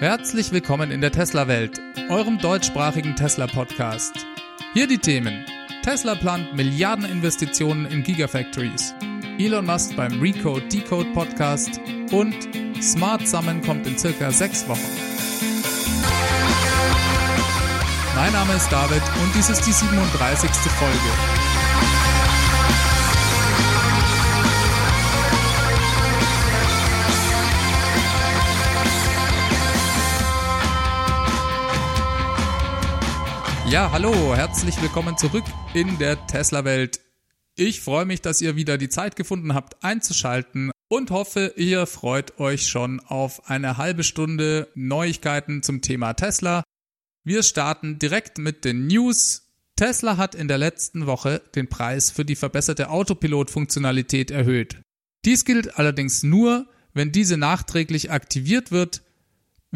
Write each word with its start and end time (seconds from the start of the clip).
Herzlich 0.00 0.50
willkommen 0.50 0.90
in 0.90 1.00
der 1.00 1.12
Tesla-Welt, 1.12 1.80
eurem 2.10 2.38
deutschsprachigen 2.38 3.14
Tesla-Podcast. 3.14 4.26
Hier 4.72 4.88
die 4.88 4.98
Themen. 4.98 5.44
Tesla 5.84 6.16
plant 6.16 6.52
Milliardeninvestitionen 6.54 7.86
in 7.86 8.02
Gigafactories. 8.02 8.92
Elon 9.38 9.64
Musk 9.64 9.94
beim 9.94 10.20
Recode 10.20 10.66
Decode 10.66 11.12
Podcast 11.12 11.80
und 12.10 12.34
Smart 12.82 13.26
Summon 13.28 13.62
kommt 13.62 13.86
in 13.86 13.96
circa 13.96 14.32
sechs 14.32 14.68
Wochen. 14.68 14.80
Mein 18.16 18.32
Name 18.32 18.54
ist 18.54 18.70
David 18.72 19.02
und 19.22 19.34
dies 19.34 19.48
ist 19.48 19.64
die 19.64 19.72
37. 19.72 20.50
Folge. 20.50 21.53
Ja, 33.74 33.90
hallo, 33.90 34.36
herzlich 34.36 34.80
willkommen 34.80 35.18
zurück 35.18 35.42
in 35.74 35.98
der 35.98 36.28
Tesla-Welt. 36.28 37.00
Ich 37.56 37.80
freue 37.80 38.04
mich, 38.04 38.22
dass 38.22 38.40
ihr 38.40 38.54
wieder 38.54 38.78
die 38.78 38.88
Zeit 38.88 39.16
gefunden 39.16 39.52
habt, 39.52 39.82
einzuschalten 39.82 40.70
und 40.86 41.10
hoffe, 41.10 41.54
ihr 41.56 41.86
freut 41.86 42.38
euch 42.38 42.68
schon 42.68 43.00
auf 43.00 43.50
eine 43.50 43.76
halbe 43.76 44.04
Stunde 44.04 44.68
Neuigkeiten 44.76 45.64
zum 45.64 45.82
Thema 45.82 46.12
Tesla. 46.12 46.62
Wir 47.24 47.42
starten 47.42 47.98
direkt 47.98 48.38
mit 48.38 48.64
den 48.64 48.86
News. 48.86 49.50
Tesla 49.74 50.18
hat 50.18 50.36
in 50.36 50.46
der 50.46 50.58
letzten 50.58 51.06
Woche 51.06 51.42
den 51.56 51.68
Preis 51.68 52.12
für 52.12 52.24
die 52.24 52.36
verbesserte 52.36 52.90
Autopilot-Funktionalität 52.90 54.30
erhöht. 54.30 54.82
Dies 55.24 55.44
gilt 55.44 55.80
allerdings 55.80 56.22
nur, 56.22 56.68
wenn 56.92 57.10
diese 57.10 57.36
nachträglich 57.36 58.12
aktiviert 58.12 58.70
wird 58.70 59.02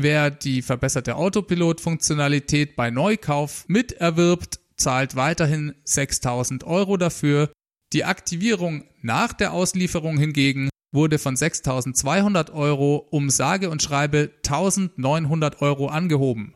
Wer 0.01 0.31
die 0.31 0.63
verbesserte 0.63 1.17
Autopilot-Funktionalität 1.17 2.77
bei 2.77 2.89
Neukauf 2.89 3.65
miterwirbt, 3.67 4.61
zahlt 4.77 5.17
weiterhin 5.17 5.75
6000 5.83 6.63
Euro 6.63 6.97
dafür. 6.97 7.51
Die 7.93 8.05
Aktivierung 8.05 8.85
nach 9.03 9.33
der 9.33 9.53
Auslieferung 9.53 10.17
hingegen 10.17 10.69
wurde 10.93 11.19
von 11.19 11.35
6200 11.35 12.51
Euro 12.51 13.09
um 13.11 13.29
sage 13.29 13.71
und 13.71 13.83
schreibe 13.83 14.31
1900 14.47 15.63
Euro 15.63 15.89
angehoben. 15.89 16.55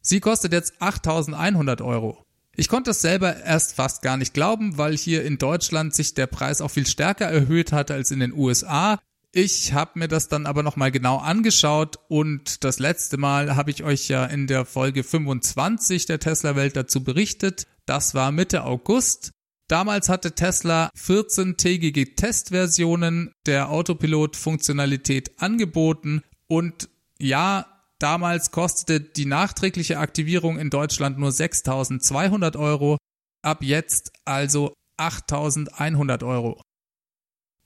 Sie 0.00 0.20
kostet 0.20 0.52
jetzt 0.52 0.80
8100 0.80 1.80
Euro. 1.80 2.24
Ich 2.54 2.68
konnte 2.68 2.92
es 2.92 3.00
selber 3.00 3.36
erst 3.42 3.74
fast 3.74 4.00
gar 4.00 4.16
nicht 4.16 4.32
glauben, 4.32 4.78
weil 4.78 4.96
hier 4.96 5.24
in 5.24 5.38
Deutschland 5.38 5.92
sich 5.92 6.14
der 6.14 6.28
Preis 6.28 6.60
auch 6.60 6.70
viel 6.70 6.86
stärker 6.86 7.26
erhöht 7.26 7.72
hat 7.72 7.90
als 7.90 8.12
in 8.12 8.20
den 8.20 8.32
USA. 8.32 9.00
Ich 9.32 9.72
habe 9.72 9.98
mir 9.98 10.08
das 10.08 10.26
dann 10.26 10.44
aber 10.44 10.64
nochmal 10.64 10.90
genau 10.90 11.18
angeschaut 11.18 12.00
und 12.08 12.64
das 12.64 12.80
letzte 12.80 13.16
Mal 13.16 13.54
habe 13.54 13.70
ich 13.70 13.84
euch 13.84 14.08
ja 14.08 14.24
in 14.24 14.48
der 14.48 14.64
Folge 14.64 15.04
25 15.04 16.06
der 16.06 16.18
Tesla-Welt 16.18 16.74
dazu 16.74 17.04
berichtet. 17.04 17.68
Das 17.86 18.14
war 18.14 18.32
Mitte 18.32 18.64
August. 18.64 19.30
Damals 19.68 20.08
hatte 20.08 20.34
Tesla 20.34 20.90
14-tägige 20.98 22.16
Testversionen 22.16 23.32
der 23.46 23.70
Autopilot-Funktionalität 23.70 25.40
angeboten 25.40 26.22
und 26.48 26.88
ja, 27.20 27.66
damals 28.00 28.50
kostete 28.50 29.00
die 29.00 29.26
nachträgliche 29.26 30.00
Aktivierung 30.00 30.58
in 30.58 30.70
Deutschland 30.70 31.20
nur 31.20 31.30
6.200 31.30 32.58
Euro, 32.58 32.98
ab 33.42 33.62
jetzt 33.62 34.10
also 34.24 34.74
8.100 34.98 36.26
Euro. 36.26 36.60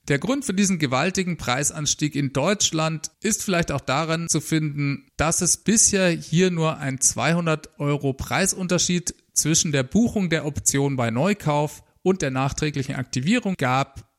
Der 0.09 0.19
Grund 0.19 0.45
für 0.45 0.53
diesen 0.53 0.79
gewaltigen 0.79 1.39
Preisanstieg 1.39 2.15
in 2.15 2.35
Deutschland 2.35 3.11
ist 3.23 3.43
vielleicht 3.43 3.73
auch 3.73 3.81
daran 3.81 4.29
zu 4.29 4.43
finden, 4.43 5.07
dass 5.17 5.41
es 5.41 5.57
bisher 5.57 6.11
hier 6.11 6.51
nur 6.51 6.77
ein 6.77 7.01
200 7.01 7.81
Euro 7.81 8.13
Preisunterschied 8.13 9.15
zwischen 9.33 9.73
der 9.73 9.83
Buchung 9.83 10.29
der 10.29 10.45
Option 10.45 10.97
bei 10.97 11.11
Neukauf 11.11 11.83
und 12.03 12.21
der 12.21 12.31
nachträglichen 12.31 12.97
Aktivierung 12.97 13.55
gab. 13.57 14.13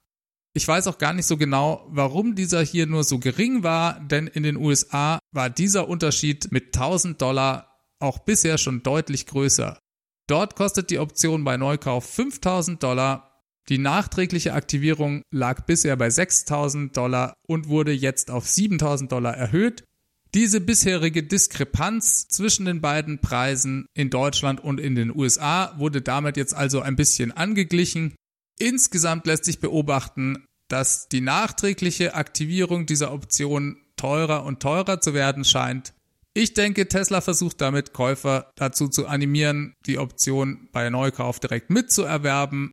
Ich 0.53 0.67
weiß 0.67 0.87
auch 0.87 0.97
gar 0.97 1.13
nicht 1.13 1.27
so 1.27 1.37
genau, 1.37 1.85
warum 1.89 2.33
dieser 2.33 2.63
hier 2.63 2.87
nur 2.87 3.03
so 3.03 3.19
gering 3.19 3.61
war, 3.61 3.99
denn 3.99 4.25
in 4.25 4.41
den 4.41 4.57
USA 4.57 5.19
war 5.31 5.51
dieser 5.51 5.87
Unterschied 5.87 6.51
mit 6.51 6.75
1000 6.75 7.21
Dollar 7.21 7.77
auch 7.99 8.19
bisher 8.19 8.57
schon 8.57 8.81
deutlich 8.81 9.27
größer. 9.27 9.77
Dort 10.27 10.55
kostet 10.55 10.89
die 10.89 10.97
Option 10.97 11.43
bei 11.43 11.57
Neukauf 11.57 12.09
5000 12.09 12.81
Dollar 12.81 13.34
die 13.69 13.77
nachträgliche 13.77 14.53
Aktivierung 14.53 15.23
lag 15.31 15.65
bisher 15.65 15.95
bei 15.95 16.09
6000 16.09 16.95
Dollar 16.95 17.33
und 17.47 17.67
wurde 17.67 17.91
jetzt 17.91 18.29
auf 18.29 18.47
7000 18.47 19.11
Dollar 19.11 19.35
erhöht. 19.35 19.83
Diese 20.33 20.59
bisherige 20.59 21.23
Diskrepanz 21.23 22.27
zwischen 22.27 22.65
den 22.65 22.81
beiden 22.81 23.19
Preisen 23.19 23.87
in 23.93 24.09
Deutschland 24.09 24.61
und 24.61 24.79
in 24.79 24.95
den 24.95 25.15
USA 25.15 25.73
wurde 25.77 26.01
damit 26.01 26.37
jetzt 26.37 26.53
also 26.53 26.81
ein 26.81 26.95
bisschen 26.95 27.31
angeglichen. 27.31 28.15
Insgesamt 28.59 29.25
lässt 29.27 29.45
sich 29.45 29.59
beobachten, 29.59 30.45
dass 30.67 31.07
die 31.07 31.21
nachträgliche 31.21 32.15
Aktivierung 32.15 32.85
dieser 32.85 33.13
Option 33.13 33.77
teurer 33.95 34.43
und 34.43 34.59
teurer 34.59 34.99
zu 34.99 35.13
werden 35.13 35.45
scheint. 35.45 35.93
Ich 36.33 36.53
denke, 36.53 36.89
Tesla 36.89 37.21
versucht 37.21 37.61
damit 37.61 37.93
Käufer 37.93 38.51
dazu 38.55 38.89
zu 38.89 39.07
animieren, 39.07 39.73
die 39.85 39.99
Option 39.99 40.67
bei 40.73 40.89
Neukauf 40.89 41.39
direkt 41.39 41.69
mitzuerwerben. 41.69 42.71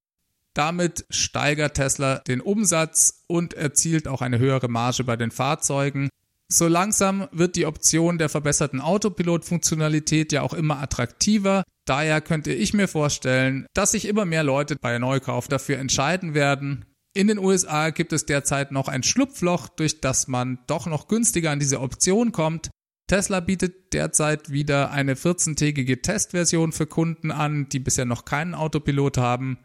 Damit 0.54 1.06
steigert 1.10 1.74
Tesla 1.74 2.18
den 2.26 2.40
Umsatz 2.40 3.24
und 3.26 3.54
erzielt 3.54 4.06
auch 4.06 4.20
eine 4.20 4.38
höhere 4.38 4.68
Marge 4.68 5.04
bei 5.04 5.16
den 5.16 5.30
Fahrzeugen. 5.30 6.10
So 6.48 6.68
langsam 6.68 7.28
wird 7.32 7.56
die 7.56 7.64
Option 7.64 8.18
der 8.18 8.28
verbesserten 8.28 8.82
Autopilot-Funktionalität 8.82 10.32
ja 10.32 10.42
auch 10.42 10.52
immer 10.52 10.82
attraktiver. 10.82 11.64
Daher 11.86 12.20
könnte 12.20 12.52
ich 12.52 12.74
mir 12.74 12.88
vorstellen, 12.88 13.66
dass 13.72 13.92
sich 13.92 14.06
immer 14.06 14.26
mehr 14.26 14.44
Leute 14.44 14.76
bei 14.76 14.98
Neukauf 14.98 15.48
dafür 15.48 15.78
entscheiden 15.78 16.34
werden. 16.34 16.84
In 17.14 17.26
den 17.26 17.38
USA 17.38 17.90
gibt 17.90 18.12
es 18.12 18.26
derzeit 18.26 18.70
noch 18.70 18.88
ein 18.88 19.02
Schlupfloch, 19.02 19.69
durch 19.69 20.00
das 20.00 20.28
man 20.28 20.58
doch 20.66 20.86
noch 20.86 21.08
günstiger 21.08 21.50
an 21.50 21.58
diese 21.58 21.80
Option 21.80 22.32
kommt. 22.32 22.70
Tesla 23.06 23.40
bietet 23.40 23.92
derzeit 23.92 24.50
wieder 24.50 24.90
eine 24.90 25.14
14-tägige 25.14 26.02
Testversion 26.02 26.72
für 26.72 26.86
Kunden 26.86 27.30
an, 27.30 27.69
die 27.69 27.80
bisher 27.80 28.04
noch 28.04 28.24
keinen 28.24 28.54
Autopilot 28.54 29.19
haben. 29.19 29.58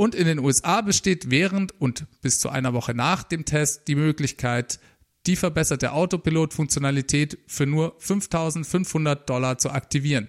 Und 0.00 0.14
in 0.14 0.28
den 0.28 0.38
USA 0.38 0.80
besteht 0.80 1.28
während 1.28 1.72
und 1.80 2.06
bis 2.20 2.38
zu 2.38 2.50
einer 2.50 2.72
Woche 2.72 2.94
nach 2.94 3.24
dem 3.24 3.44
Test 3.44 3.88
die 3.88 3.96
Möglichkeit, 3.96 4.78
die 5.26 5.34
verbesserte 5.34 5.90
Autopilot-Funktionalität 5.90 7.36
für 7.48 7.66
nur 7.66 7.96
5500 7.98 9.28
Dollar 9.28 9.58
zu 9.58 9.70
aktivieren. 9.70 10.28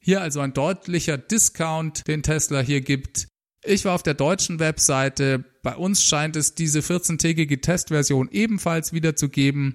Hier 0.00 0.20
also 0.20 0.40
ein 0.40 0.52
deutlicher 0.52 1.16
Discount, 1.16 2.06
den 2.06 2.22
Tesla 2.22 2.60
hier 2.60 2.82
gibt. 2.82 3.28
Ich 3.64 3.86
war 3.86 3.94
auf 3.94 4.02
der 4.02 4.12
deutschen 4.12 4.58
Webseite. 4.58 5.42
Bei 5.62 5.76
uns 5.76 6.02
scheint 6.02 6.36
es 6.36 6.54
diese 6.54 6.80
14-tägige 6.80 7.62
Testversion 7.62 8.28
ebenfalls 8.30 8.92
wieder 8.92 9.16
zu 9.16 9.30
geben. 9.30 9.72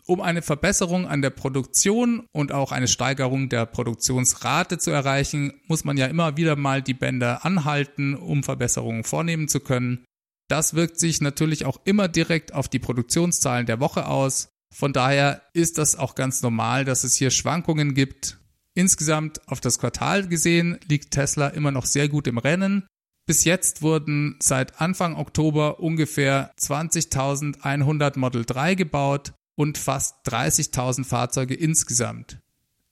Um 0.06 0.20
eine 0.20 0.42
Verbesserung 0.42 1.06
an 1.06 1.22
der 1.22 1.30
Produktion 1.30 2.26
und 2.32 2.52
auch 2.52 2.72
eine 2.72 2.88
Steigerung 2.88 3.48
der 3.48 3.64
Produktionsrate 3.64 4.78
zu 4.78 4.90
erreichen, 4.90 5.52
muss 5.68 5.84
man 5.84 5.96
ja 5.96 6.06
immer 6.06 6.36
wieder 6.36 6.56
mal 6.56 6.82
die 6.82 6.94
Bänder 6.94 7.44
anhalten, 7.44 8.16
um 8.16 8.42
Verbesserungen 8.42 9.04
vornehmen 9.04 9.46
zu 9.46 9.60
können. 9.60 10.04
Das 10.48 10.74
wirkt 10.74 10.98
sich 10.98 11.20
natürlich 11.20 11.64
auch 11.64 11.78
immer 11.84 12.08
direkt 12.08 12.52
auf 12.52 12.68
die 12.68 12.80
Produktionszahlen 12.80 13.66
der 13.66 13.78
Woche 13.78 14.08
aus. 14.08 14.48
Von 14.72 14.92
daher 14.92 15.42
ist 15.52 15.78
das 15.78 15.96
auch 15.96 16.14
ganz 16.14 16.42
normal, 16.42 16.84
dass 16.84 17.04
es 17.04 17.14
hier 17.14 17.30
Schwankungen 17.30 17.94
gibt. 17.94 18.38
Insgesamt 18.74 19.46
auf 19.48 19.60
das 19.60 19.78
Quartal 19.78 20.28
gesehen 20.28 20.78
liegt 20.88 21.12
Tesla 21.12 21.48
immer 21.48 21.70
noch 21.70 21.86
sehr 21.86 22.08
gut 22.08 22.26
im 22.26 22.38
Rennen. 22.38 22.86
Bis 23.26 23.44
jetzt 23.44 23.82
wurden 23.82 24.36
seit 24.40 24.80
Anfang 24.80 25.16
Oktober 25.16 25.80
ungefähr 25.80 26.52
20.100 26.58 28.18
Model 28.18 28.44
3 28.44 28.74
gebaut 28.74 29.32
und 29.56 29.76
fast 29.76 30.26
30.000 30.26 31.04
Fahrzeuge 31.04 31.54
insgesamt. 31.54 32.38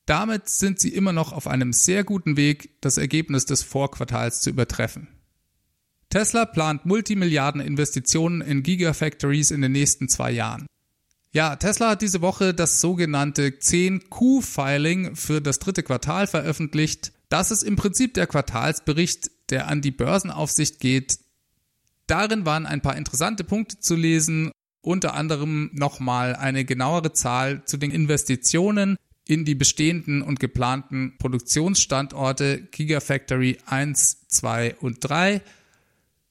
Damit 0.06 0.48
sind 0.48 0.80
sie 0.80 0.94
immer 0.94 1.12
noch 1.12 1.32
auf 1.32 1.46
einem 1.46 1.72
sehr 1.72 2.02
guten 2.04 2.36
Weg, 2.36 2.80
das 2.80 2.98
Ergebnis 2.98 3.46
des 3.46 3.62
Vorquartals 3.62 4.40
zu 4.40 4.50
übertreffen. 4.50 5.08
Tesla 6.10 6.46
plant 6.46 6.86
Multimilliarden 6.86 7.60
Investitionen 7.60 8.40
in 8.40 8.62
Gigafactories 8.62 9.50
in 9.50 9.60
den 9.60 9.72
nächsten 9.72 10.08
zwei 10.08 10.30
Jahren. 10.30 10.66
Ja, 11.32 11.56
Tesla 11.56 11.90
hat 11.90 12.02
diese 12.02 12.22
Woche 12.22 12.54
das 12.54 12.80
sogenannte 12.80 13.48
10Q-Filing 13.50 15.14
für 15.14 15.40
das 15.40 15.58
dritte 15.58 15.82
Quartal 15.82 16.26
veröffentlicht. 16.26 17.12
Das 17.28 17.50
ist 17.50 17.62
im 17.62 17.76
Prinzip 17.76 18.14
der 18.14 18.26
Quartalsbericht, 18.26 19.30
der 19.50 19.68
an 19.68 19.82
die 19.82 19.90
Börsenaufsicht 19.90 20.80
geht. 20.80 21.18
Darin 22.06 22.46
waren 22.46 22.64
ein 22.64 22.80
paar 22.80 22.96
interessante 22.96 23.44
Punkte 23.44 23.78
zu 23.78 23.94
lesen, 23.94 24.50
unter 24.80 25.12
anderem 25.12 25.70
nochmal 25.74 26.34
eine 26.34 26.64
genauere 26.64 27.12
Zahl 27.12 27.62
zu 27.66 27.76
den 27.76 27.90
Investitionen 27.90 28.96
in 29.26 29.44
die 29.44 29.54
bestehenden 29.54 30.22
und 30.22 30.40
geplanten 30.40 31.16
Produktionsstandorte 31.18 32.62
Gigafactory 32.70 33.58
1, 33.66 34.28
2 34.28 34.76
und 34.76 34.98
3 35.00 35.42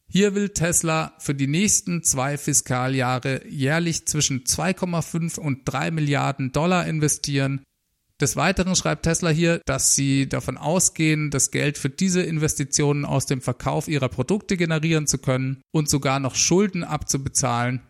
hier 0.10 0.36
will 0.36 0.50
Tesla 0.50 1.14
für 1.20 1.36
die 1.36 1.48
nächsten 1.48 2.04
zwei 2.04 2.38
Fiskaljahre 2.38 3.46
jährlich 3.48 4.06
zwischen 4.08 4.46
2,5 4.46 5.38
und 5.38 5.62
3 5.66 5.92
Milliarden 5.92 6.52
Dollar 6.52 6.88
investieren. 6.88 7.62
Des 8.20 8.36
Weiteren 8.36 8.76
schreibt 8.76 9.04
Tesla 9.04 9.30
hier, 9.30 9.62
dass 9.66 9.94
sie 9.94 10.28
davon 10.28 10.58
ausgehen, 10.58 11.30
das 11.30 11.52
Geld 11.52 11.78
für 11.78 11.90
diese 11.90 12.22
Investitionen 12.22 13.06
aus 13.06 13.28
dem 13.28 13.42
Verkauf 13.42 13.88
ihrer 13.88 14.10
Produkte 14.10 14.58
generieren 14.58 15.06
zu 15.06 15.20
können 15.20 15.62
und 15.72 15.88
sogar 15.88 16.20
noch 16.20 16.36
Schulden 16.36 16.84
abzubezahlen. 16.84 17.82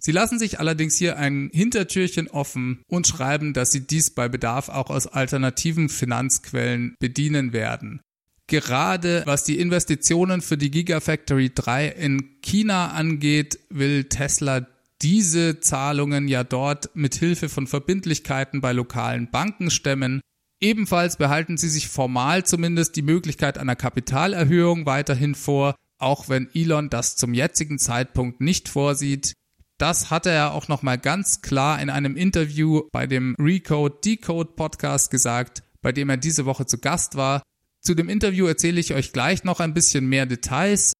Sie 0.00 0.12
lassen 0.12 0.38
sich 0.38 0.58
allerdings 0.58 0.96
hier 0.96 1.16
ein 1.16 1.50
Hintertürchen 1.52 2.28
offen 2.28 2.82
und 2.88 3.06
schreiben, 3.06 3.52
dass 3.52 3.72
sie 3.72 3.86
dies 3.86 4.10
bei 4.10 4.28
Bedarf 4.28 4.68
auch 4.68 4.90
aus 4.90 5.06
alternativen 5.06 5.88
Finanzquellen 5.88 6.96
bedienen 6.98 7.52
werden. 7.52 8.00
Gerade 8.48 9.22
was 9.26 9.44
die 9.44 9.60
Investitionen 9.60 10.40
für 10.40 10.56
die 10.56 10.70
Gigafactory 10.70 11.52
3 11.54 11.88
in 11.88 12.40
China 12.40 12.88
angeht, 12.88 13.58
will 13.68 14.04
Tesla 14.04 14.66
diese 15.02 15.60
Zahlungen 15.60 16.28
ja 16.28 16.44
dort 16.44 16.90
mit 16.94 17.14
Hilfe 17.14 17.50
von 17.50 17.66
Verbindlichkeiten 17.66 18.62
bei 18.62 18.72
lokalen 18.72 19.30
Banken 19.30 19.70
stemmen. 19.70 20.22
Ebenfalls 20.60 21.18
behalten 21.18 21.58
sie 21.58 21.68
sich 21.68 21.88
formal 21.88 22.44
zumindest 22.46 22.96
die 22.96 23.02
Möglichkeit 23.02 23.58
einer 23.58 23.76
Kapitalerhöhung 23.76 24.86
weiterhin 24.86 25.34
vor, 25.34 25.76
auch 25.98 26.30
wenn 26.30 26.48
Elon 26.54 26.88
das 26.88 27.16
zum 27.16 27.34
jetzigen 27.34 27.78
Zeitpunkt 27.78 28.40
nicht 28.40 28.70
vorsieht. 28.70 29.34
Das 29.76 30.10
hatte 30.10 30.30
er 30.30 30.54
auch 30.54 30.68
nochmal 30.68 30.98
ganz 30.98 31.42
klar 31.42 31.80
in 31.80 31.90
einem 31.90 32.16
Interview 32.16 32.82
bei 32.92 33.06
dem 33.06 33.36
Recode 33.38 33.98
Decode 34.02 34.52
Podcast 34.56 35.10
gesagt, 35.10 35.62
bei 35.82 35.92
dem 35.92 36.08
er 36.08 36.16
diese 36.16 36.46
Woche 36.46 36.64
zu 36.64 36.78
Gast 36.78 37.14
war. 37.14 37.42
Zu 37.80 37.94
dem 37.94 38.08
Interview 38.08 38.46
erzähle 38.46 38.80
ich 38.80 38.94
euch 38.94 39.12
gleich 39.12 39.44
noch 39.44 39.60
ein 39.60 39.74
bisschen 39.74 40.06
mehr 40.08 40.26
Details. 40.26 40.92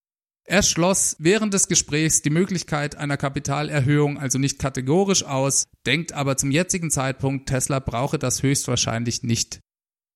Er 0.44 0.62
schloss 0.62 1.16
während 1.18 1.52
des 1.52 1.68
Gesprächs 1.68 2.22
die 2.22 2.30
Möglichkeit 2.30 2.96
einer 2.96 3.18
Kapitalerhöhung 3.18 4.18
also 4.18 4.38
nicht 4.38 4.58
kategorisch 4.58 5.24
aus, 5.24 5.64
denkt 5.84 6.12
aber 6.12 6.38
zum 6.38 6.50
jetzigen 6.50 6.90
Zeitpunkt, 6.90 7.48
Tesla 7.48 7.80
brauche 7.80 8.18
das 8.18 8.42
höchstwahrscheinlich 8.42 9.22
nicht. 9.22 9.60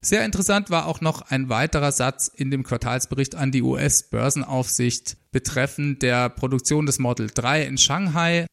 Sehr 0.05 0.25
interessant 0.25 0.71
war 0.71 0.87
auch 0.87 1.01
noch 1.01 1.23
ein 1.23 1.49
weiterer 1.49 1.93
Satz 1.93 2.29
in 2.29 2.51
dem 2.51 2.65
Quartalsbericht 2.65 3.35
an 3.35 3.53
die 3.53 3.63
US-Börsenaufsicht 3.63 5.17
betreffend 5.31 6.03
der 6.03 6.29
Produktion 6.29 6.87
des 6.87 6.99
Model 6.99 7.31
3 7.33 7.67
in 7.67 7.79
Shanghai. 7.79 8.47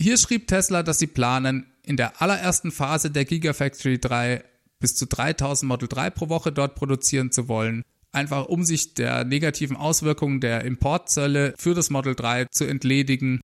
Hier 0.00 0.16
schrieb 0.16 0.48
Tesla, 0.48 0.82
dass 0.82 0.98
sie 0.98 1.06
planen, 1.06 1.66
in 1.84 1.96
der 1.96 2.20
allerersten 2.20 2.72
Phase 2.72 3.10
der 3.10 3.24
Gigafactory 3.24 3.98
3 3.98 4.42
bis 4.80 4.96
zu 4.96 5.06
3000 5.06 5.68
Model 5.68 5.88
3 5.88 6.10
pro 6.10 6.28
Woche 6.28 6.52
dort 6.52 6.74
produzieren 6.74 7.30
zu 7.30 7.48
wollen, 7.48 7.84
einfach 8.12 8.46
um 8.46 8.64
sich 8.64 8.94
der 8.94 9.24
negativen 9.24 9.76
Auswirkungen 9.76 10.40
der 10.40 10.64
Importzölle 10.64 11.54
für 11.56 11.74
das 11.74 11.90
Model 11.90 12.14
3 12.14 12.46
zu 12.46 12.64
entledigen. 12.64 13.40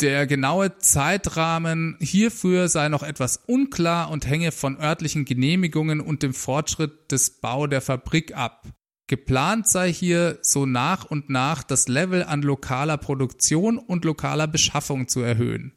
Der 0.00 0.26
genaue 0.26 0.78
Zeitrahmen 0.78 1.96
hierfür 2.00 2.68
sei 2.68 2.88
noch 2.88 3.02
etwas 3.02 3.36
unklar 3.36 4.10
und 4.10 4.28
hänge 4.28 4.52
von 4.52 4.78
örtlichen 4.78 5.24
Genehmigungen 5.24 6.00
und 6.00 6.22
dem 6.22 6.34
Fortschritt 6.34 7.10
des 7.10 7.40
Bau 7.40 7.66
der 7.66 7.80
Fabrik 7.80 8.36
ab. 8.36 8.68
Geplant 9.08 9.66
sei 9.66 9.92
hier 9.92 10.38
so 10.42 10.66
nach 10.66 11.04
und 11.06 11.30
nach 11.30 11.62
das 11.62 11.88
Level 11.88 12.22
an 12.22 12.42
lokaler 12.42 12.98
Produktion 12.98 13.78
und 13.78 14.04
lokaler 14.04 14.46
Beschaffung 14.46 15.08
zu 15.08 15.20
erhöhen. 15.20 15.72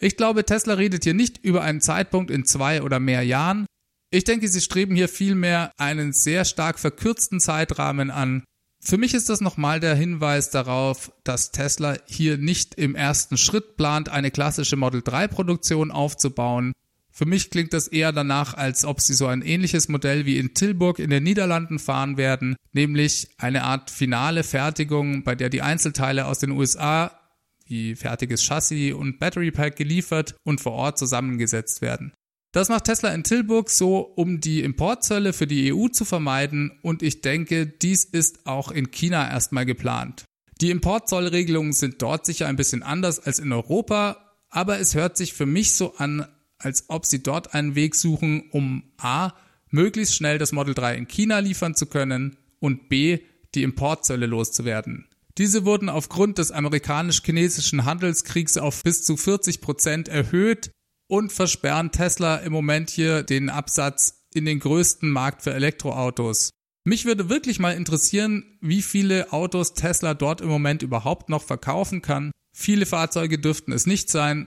Ich 0.00 0.16
glaube, 0.16 0.44
Tesla 0.44 0.74
redet 0.74 1.04
hier 1.04 1.14
nicht 1.14 1.42
über 1.42 1.62
einen 1.62 1.80
Zeitpunkt 1.80 2.30
in 2.30 2.44
zwei 2.44 2.82
oder 2.82 3.00
mehr 3.00 3.22
Jahren, 3.22 3.66
ich 4.14 4.24
denke, 4.24 4.46
sie 4.46 4.60
streben 4.60 4.94
hier 4.94 5.08
vielmehr 5.08 5.72
einen 5.76 6.12
sehr 6.12 6.44
stark 6.44 6.78
verkürzten 6.78 7.40
Zeitrahmen 7.40 8.12
an. 8.12 8.44
Für 8.80 8.96
mich 8.96 9.12
ist 9.12 9.28
das 9.28 9.40
nochmal 9.40 9.80
der 9.80 9.96
Hinweis 9.96 10.50
darauf, 10.50 11.10
dass 11.24 11.50
Tesla 11.50 11.96
hier 12.06 12.38
nicht 12.38 12.76
im 12.76 12.94
ersten 12.94 13.36
Schritt 13.36 13.76
plant, 13.76 14.10
eine 14.10 14.30
klassische 14.30 14.76
Model 14.76 15.02
3 15.02 15.26
Produktion 15.26 15.90
aufzubauen. 15.90 16.74
Für 17.10 17.26
mich 17.26 17.50
klingt 17.50 17.72
das 17.72 17.88
eher 17.88 18.12
danach, 18.12 18.54
als 18.54 18.84
ob 18.84 19.00
sie 19.00 19.14
so 19.14 19.26
ein 19.26 19.42
ähnliches 19.42 19.88
Modell 19.88 20.26
wie 20.26 20.38
in 20.38 20.54
Tilburg 20.54 21.00
in 21.00 21.10
den 21.10 21.22
Niederlanden 21.24 21.78
fahren 21.78 22.16
werden, 22.16 22.56
nämlich 22.72 23.30
eine 23.38 23.64
Art 23.64 23.90
finale 23.90 24.44
Fertigung, 24.44 25.24
bei 25.24 25.34
der 25.34 25.48
die 25.48 25.62
Einzelteile 25.62 26.26
aus 26.26 26.38
den 26.38 26.50
USA 26.52 27.18
wie 27.66 27.96
fertiges 27.96 28.44
Chassis 28.44 28.92
und 28.92 29.18
Battery 29.18 29.50
Pack 29.50 29.76
geliefert 29.76 30.36
und 30.44 30.60
vor 30.60 30.72
Ort 30.72 30.98
zusammengesetzt 30.98 31.80
werden. 31.80 32.12
Das 32.54 32.68
macht 32.68 32.84
Tesla 32.84 33.12
in 33.12 33.24
Tilburg 33.24 33.68
so, 33.68 33.98
um 33.98 34.40
die 34.40 34.62
Importzölle 34.62 35.32
für 35.32 35.48
die 35.48 35.74
EU 35.74 35.88
zu 35.88 36.04
vermeiden 36.04 36.70
und 36.82 37.02
ich 37.02 37.20
denke, 37.20 37.66
dies 37.66 38.04
ist 38.04 38.46
auch 38.46 38.70
in 38.70 38.92
China 38.92 39.28
erstmal 39.28 39.66
geplant. 39.66 40.24
Die 40.60 40.70
Importzollregelungen 40.70 41.72
sind 41.72 42.00
dort 42.00 42.24
sicher 42.24 42.46
ein 42.46 42.54
bisschen 42.54 42.84
anders 42.84 43.18
als 43.18 43.40
in 43.40 43.52
Europa, 43.52 44.36
aber 44.50 44.78
es 44.78 44.94
hört 44.94 45.16
sich 45.16 45.32
für 45.32 45.46
mich 45.46 45.72
so 45.72 45.96
an, 45.96 46.28
als 46.58 46.84
ob 46.86 47.06
sie 47.06 47.24
dort 47.24 47.54
einen 47.54 47.74
Weg 47.74 47.96
suchen, 47.96 48.44
um 48.52 48.84
a. 48.98 49.32
möglichst 49.70 50.14
schnell 50.14 50.38
das 50.38 50.52
Model 50.52 50.74
3 50.74 50.94
in 50.94 51.08
China 51.08 51.40
liefern 51.40 51.74
zu 51.74 51.86
können 51.86 52.36
und 52.60 52.88
b. 52.88 53.18
die 53.56 53.64
Importzölle 53.64 54.26
loszuwerden. 54.26 55.08
Diese 55.38 55.64
wurden 55.64 55.88
aufgrund 55.88 56.38
des 56.38 56.52
amerikanisch-chinesischen 56.52 57.84
Handelskriegs 57.84 58.56
auf 58.58 58.84
bis 58.84 59.02
zu 59.02 59.16
40 59.16 59.60
Prozent 59.60 60.06
erhöht 60.06 60.70
und 61.14 61.32
versperren 61.32 61.92
Tesla 61.92 62.38
im 62.38 62.52
Moment 62.52 62.90
hier 62.90 63.22
den 63.22 63.48
Absatz 63.48 64.24
in 64.34 64.44
den 64.46 64.58
größten 64.58 65.08
Markt 65.08 65.42
für 65.42 65.54
Elektroautos. 65.54 66.50
Mich 66.82 67.04
würde 67.04 67.28
wirklich 67.28 67.60
mal 67.60 67.76
interessieren, 67.76 68.58
wie 68.60 68.82
viele 68.82 69.32
Autos 69.32 69.74
Tesla 69.74 70.14
dort 70.14 70.40
im 70.40 70.48
Moment 70.48 70.82
überhaupt 70.82 71.28
noch 71.28 71.44
verkaufen 71.44 72.02
kann. 72.02 72.32
Viele 72.52 72.84
Fahrzeuge 72.84 73.38
dürften 73.38 73.70
es 73.70 73.86
nicht 73.86 74.10
sein. 74.10 74.46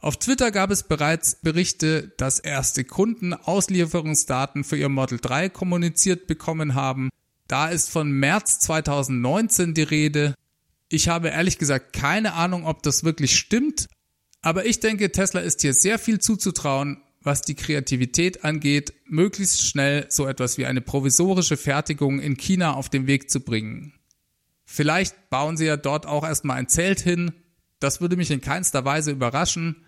Auf 0.00 0.16
Twitter 0.16 0.52
gab 0.52 0.70
es 0.70 0.84
bereits 0.84 1.40
Berichte, 1.40 2.12
dass 2.18 2.38
erste 2.38 2.84
Kunden 2.84 3.34
Auslieferungsdaten 3.34 4.62
für 4.62 4.76
ihr 4.76 4.88
Model 4.88 5.18
3 5.20 5.48
kommuniziert 5.48 6.28
bekommen 6.28 6.76
haben. 6.76 7.10
Da 7.48 7.66
ist 7.66 7.90
von 7.90 8.12
März 8.12 8.60
2019 8.60 9.74
die 9.74 9.82
Rede. 9.82 10.34
Ich 10.88 11.08
habe 11.08 11.30
ehrlich 11.30 11.58
gesagt 11.58 11.94
keine 11.94 12.34
Ahnung, 12.34 12.64
ob 12.64 12.84
das 12.84 13.02
wirklich 13.02 13.36
stimmt, 13.36 13.88
aber 14.46 14.64
ich 14.64 14.78
denke, 14.78 15.10
Tesla 15.10 15.40
ist 15.40 15.62
hier 15.62 15.74
sehr 15.74 15.98
viel 15.98 16.20
zuzutrauen, 16.20 16.98
was 17.20 17.42
die 17.42 17.56
Kreativität 17.56 18.44
angeht, 18.44 18.94
möglichst 19.04 19.66
schnell 19.66 20.06
so 20.08 20.28
etwas 20.28 20.56
wie 20.56 20.66
eine 20.66 20.80
provisorische 20.80 21.56
Fertigung 21.56 22.20
in 22.20 22.36
China 22.36 22.74
auf 22.74 22.88
den 22.88 23.08
Weg 23.08 23.28
zu 23.28 23.40
bringen. 23.40 23.94
Vielleicht 24.64 25.30
bauen 25.30 25.56
sie 25.56 25.66
ja 25.66 25.76
dort 25.76 26.06
auch 26.06 26.22
erstmal 26.22 26.58
ein 26.58 26.68
Zelt 26.68 27.00
hin. 27.00 27.32
Das 27.80 28.00
würde 28.00 28.14
mich 28.14 28.30
in 28.30 28.40
keinster 28.40 28.84
Weise 28.84 29.10
überraschen. 29.10 29.84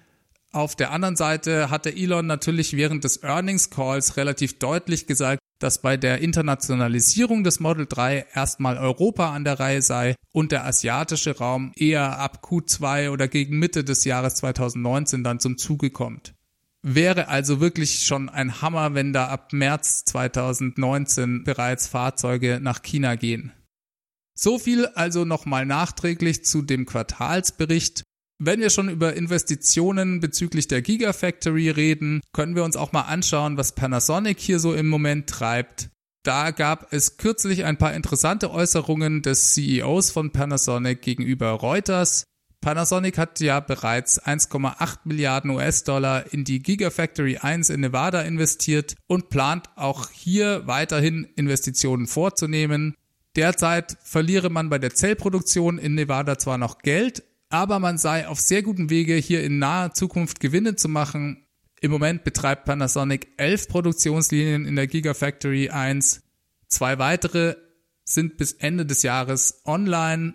Auf 0.51 0.75
der 0.75 0.91
anderen 0.91 1.15
Seite 1.15 1.71
hatte 1.71 1.95
Elon 1.95 2.27
natürlich 2.27 2.77
während 2.77 3.05
des 3.05 3.23
Earnings 3.23 3.71
Calls 3.71 4.17
relativ 4.17 4.59
deutlich 4.59 5.07
gesagt, 5.07 5.39
dass 5.59 5.83
bei 5.83 5.97
der 5.97 6.21
Internationalisierung 6.21 7.45
des 7.45 7.61
Model 7.61 7.87
3 7.87 8.27
erstmal 8.35 8.79
Europa 8.79 9.33
an 9.33 9.45
der 9.45 9.59
Reihe 9.59 9.83
sei 9.83 10.15
und 10.33 10.53
der 10.53 10.65
asiatische 10.65 11.39
Raum 11.39 11.73
eher 11.77 12.19
ab 12.19 12.43
Q2 12.45 13.11
oder 13.11 13.29
gegen 13.29 13.59
Mitte 13.59 13.85
des 13.85 14.05
Jahres 14.05 14.37
2019 14.37 15.25
dann 15.25 15.41
zum 15.41 15.59
Zuge 15.59 15.91
kommt. 15.91 16.35
Wäre 16.83 17.29
also 17.29 17.61
wirklich 17.61 18.05
schon 18.07 18.29
ein 18.29 18.63
Hammer, 18.63 18.95
wenn 18.95 19.13
da 19.13 19.29
ab 19.29 19.53
März 19.53 20.05
2019 20.05 21.43
bereits 21.43 21.89
Fahrzeuge 21.89 22.61
nach 22.63 22.83
China 22.83 23.17
gehen. 23.17 23.53
So 24.35 24.61
viel 24.61 24.87
also 24.87 25.25
nochmal 25.25 25.67
nachträglich 25.67 26.45
zu 26.45 26.63
dem 26.63 26.87
Quartalsbericht. 26.87 28.05
Wenn 28.41 28.61
wir 28.61 28.71
schon 28.71 28.89
über 28.89 29.15
Investitionen 29.15 30.21
bezüglich 30.21 30.69
der 30.69 30.81
Gigafactory 30.81 31.71
reden, 31.71 32.21
können 32.33 32.55
wir 32.55 32.63
uns 32.63 32.77
auch 32.77 32.93
mal 32.93 33.03
anschauen, 33.03 33.57
was 33.57 33.75
Panasonic 33.75 34.39
hier 34.39 34.61
so 34.61 34.75
im 34.75 34.89
Moment 34.89 35.29
treibt. 35.29 35.91
Da 36.23 36.53
gab 36.53 36.93
es 36.93 37.17
kürzlich 37.17 37.65
ein 37.65 37.79
paar 37.79 37.95
interessante 37.95 38.53
Äußerungen 38.53 39.23
des 39.23 39.55
CEOs 39.55 40.13
von 40.13 40.31
Panasonic 40.31 41.03
gegenüber 41.03 41.51
Reuters. 41.51 42.25
Panasonic 42.61 43.19
hat 43.19 43.41
ja 43.41 43.59
bereits 43.59 44.23
1,8 44.23 44.99
Milliarden 45.05 45.51
US-Dollar 45.51 46.33
in 46.33 46.45
die 46.45 46.61
Gigafactory 46.61 47.39
1 47.39 47.71
in 47.71 47.81
Nevada 47.81 48.23
investiert 48.23 48.95
und 49.09 49.31
plant 49.31 49.69
auch 49.75 50.11
hier 50.11 50.67
weiterhin 50.67 51.27
Investitionen 51.35 52.07
vorzunehmen. 52.07 52.95
Derzeit 53.35 53.97
verliere 54.03 54.51
man 54.51 54.69
bei 54.69 54.79
der 54.79 54.95
Zellproduktion 54.95 55.79
in 55.79 55.95
Nevada 55.95 56.39
zwar 56.39 56.59
noch 56.59 56.79
Geld, 56.79 57.23
aber 57.51 57.79
man 57.79 57.99
sei 57.99 58.27
auf 58.29 58.41
sehr 58.41 58.63
gutem 58.63 58.91
Wege, 58.91 59.15
hier 59.15 59.43
in 59.43 59.59
naher 59.59 59.95
Zukunft 59.95 60.41
Gewinne 60.41 60.77
zu 60.77 60.89
machen. 60.89 61.47
Im 61.81 61.91
Moment 61.91 62.25
betreibt 62.25 62.65
Panasonic 62.65 63.29
elf 63.37 63.69
Produktionslinien 63.69 64.67
in 64.67 64.77
der 64.77 64.87
Gigafactory 64.87 65.71
1. 65.71 66.23
Zwei 66.67 66.99
weitere 66.99 67.57
sind 68.05 68.37
bis 68.37 68.53
Ende 68.53 68.85
des 68.85 69.03
Jahres 69.03 69.63
online. 69.65 70.35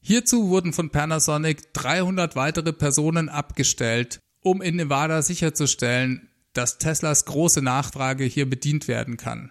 Hierzu 0.00 0.48
wurden 0.48 0.72
von 0.72 0.90
Panasonic 0.90 1.72
300 1.72 2.36
weitere 2.36 2.72
Personen 2.72 3.28
abgestellt, 3.28 4.18
um 4.40 4.60
in 4.60 4.76
Nevada 4.76 5.22
sicherzustellen, 5.22 6.28
dass 6.52 6.78
Teslas 6.78 7.24
große 7.24 7.62
Nachfrage 7.62 8.24
hier 8.24 8.48
bedient 8.48 8.88
werden 8.88 9.16
kann. 9.16 9.50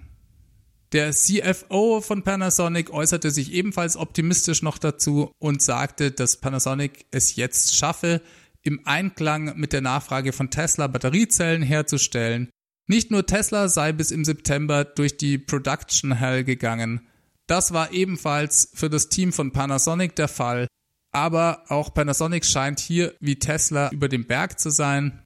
Der 0.94 1.12
CFO 1.14 2.02
von 2.02 2.24
Panasonic 2.24 2.90
äußerte 2.90 3.32
sich 3.32 3.54
ebenfalls 3.54 3.96
optimistisch 3.96 4.62
noch 4.62 4.78
dazu 4.78 5.32
und 5.40 5.62
sagte, 5.62 6.12
dass 6.12 6.36
Panasonic 6.36 7.06
es 7.12 7.38
jetzt 7.38 7.78
schaffe, 7.78 8.22
im 8.62 8.82
Einklang 8.86 9.58
mit 9.58 9.72
der 9.72 9.82
Nachfrage 9.82 10.34
von 10.34 10.50
Tesla 10.50 10.88
Batteriezellen 10.88 11.64
herzustellen. 11.64 12.50
Nicht 12.88 13.10
nur 13.10 13.26
Tesla 13.26 13.70
sei 13.70 13.94
bis 13.94 14.12
im 14.12 14.26
September 14.26 14.84
durch 14.84 15.16
die 15.16 15.38
Production 15.38 16.12
Hell 16.12 16.44
gegangen. 16.44 17.08
Das 17.48 17.72
war 17.72 17.94
ebenfalls 17.94 18.70
für 18.74 18.90
das 18.90 19.08
Team 19.08 19.32
von 19.32 19.52
Panasonic 19.52 20.16
der 20.18 20.28
Fall. 20.28 20.68
Aber 21.14 21.64
auch 21.70 21.94
Panasonic 21.94 22.46
scheint 22.46 22.80
hier 22.82 23.16
wie 23.22 23.40
Tesla 23.40 23.90
über 23.92 24.10
dem 24.10 24.26
Berg 24.26 24.60
zu 24.60 24.70
sein. 24.70 25.24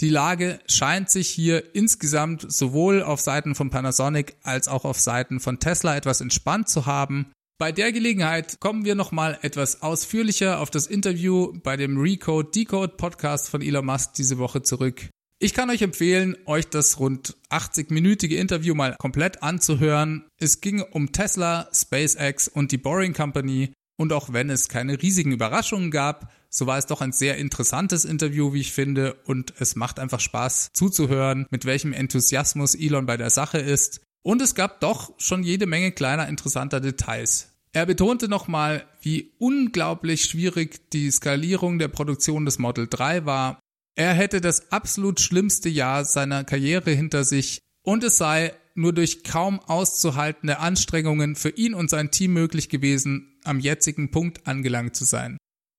Die 0.00 0.08
Lage 0.08 0.58
scheint 0.66 1.08
sich 1.08 1.28
hier 1.28 1.74
insgesamt 1.74 2.50
sowohl 2.50 3.02
auf 3.02 3.20
Seiten 3.20 3.54
von 3.54 3.70
Panasonic 3.70 4.36
als 4.42 4.66
auch 4.66 4.84
auf 4.84 4.98
Seiten 4.98 5.38
von 5.38 5.60
Tesla 5.60 5.96
etwas 5.96 6.20
entspannt 6.20 6.68
zu 6.68 6.86
haben. 6.86 7.30
Bei 7.58 7.70
der 7.70 7.92
Gelegenheit 7.92 8.58
kommen 8.58 8.84
wir 8.84 8.96
nochmal 8.96 9.38
etwas 9.42 9.82
ausführlicher 9.82 10.58
auf 10.58 10.70
das 10.70 10.88
Interview 10.88 11.52
bei 11.62 11.76
dem 11.76 11.96
Recode 11.96 12.50
Decode 12.50 12.96
Podcast 12.96 13.48
von 13.48 13.62
Elon 13.62 13.86
Musk 13.86 14.14
diese 14.14 14.38
Woche 14.38 14.62
zurück. 14.62 15.08
Ich 15.38 15.54
kann 15.54 15.70
euch 15.70 15.82
empfehlen, 15.82 16.36
euch 16.46 16.68
das 16.68 16.98
rund 16.98 17.36
80-minütige 17.50 18.34
Interview 18.34 18.74
mal 18.74 18.96
komplett 18.98 19.44
anzuhören. 19.44 20.24
Es 20.40 20.60
ging 20.60 20.80
um 20.80 21.12
Tesla, 21.12 21.68
SpaceX 21.72 22.48
und 22.48 22.72
die 22.72 22.78
Boring 22.78 23.12
Company 23.12 23.72
und 23.96 24.12
auch 24.12 24.32
wenn 24.32 24.50
es 24.50 24.68
keine 24.68 25.00
riesigen 25.00 25.30
Überraschungen 25.30 25.92
gab, 25.92 26.32
so 26.54 26.66
war 26.68 26.78
es 26.78 26.86
doch 26.86 27.00
ein 27.00 27.10
sehr 27.10 27.36
interessantes 27.36 28.04
Interview, 28.04 28.52
wie 28.52 28.60
ich 28.60 28.72
finde, 28.72 29.14
und 29.24 29.54
es 29.58 29.74
macht 29.74 29.98
einfach 29.98 30.20
Spaß 30.20 30.70
zuzuhören, 30.72 31.46
mit 31.50 31.64
welchem 31.64 31.92
Enthusiasmus 31.92 32.76
Elon 32.76 33.06
bei 33.06 33.16
der 33.16 33.30
Sache 33.30 33.58
ist. 33.58 34.00
Und 34.22 34.40
es 34.40 34.54
gab 34.54 34.80
doch 34.80 35.12
schon 35.18 35.42
jede 35.42 35.66
Menge 35.66 35.90
kleiner 35.90 36.28
interessanter 36.28 36.80
Details. 36.80 37.48
Er 37.72 37.86
betonte 37.86 38.28
nochmal, 38.28 38.84
wie 39.02 39.32
unglaublich 39.38 40.26
schwierig 40.26 40.90
die 40.92 41.10
Skalierung 41.10 41.80
der 41.80 41.88
Produktion 41.88 42.44
des 42.44 42.60
Model 42.60 42.86
3 42.88 43.26
war. 43.26 43.58
Er 43.96 44.14
hätte 44.14 44.40
das 44.40 44.70
absolut 44.70 45.18
schlimmste 45.20 45.68
Jahr 45.68 46.04
seiner 46.04 46.44
Karriere 46.44 46.92
hinter 46.92 47.24
sich 47.24 47.58
und 47.82 48.04
es 48.04 48.16
sei 48.16 48.54
nur 48.76 48.92
durch 48.92 49.24
kaum 49.24 49.58
auszuhaltende 49.58 50.60
Anstrengungen 50.60 51.34
für 51.34 51.50
ihn 51.50 51.74
und 51.74 51.90
sein 51.90 52.12
Team 52.12 52.32
möglich 52.32 52.68
gewesen, 52.68 53.40
am 53.42 53.58
jetzigen 53.58 54.12
Punkt 54.12 54.46
angelangt 54.46 54.94
zu 54.94 55.04
sein. 55.04 55.36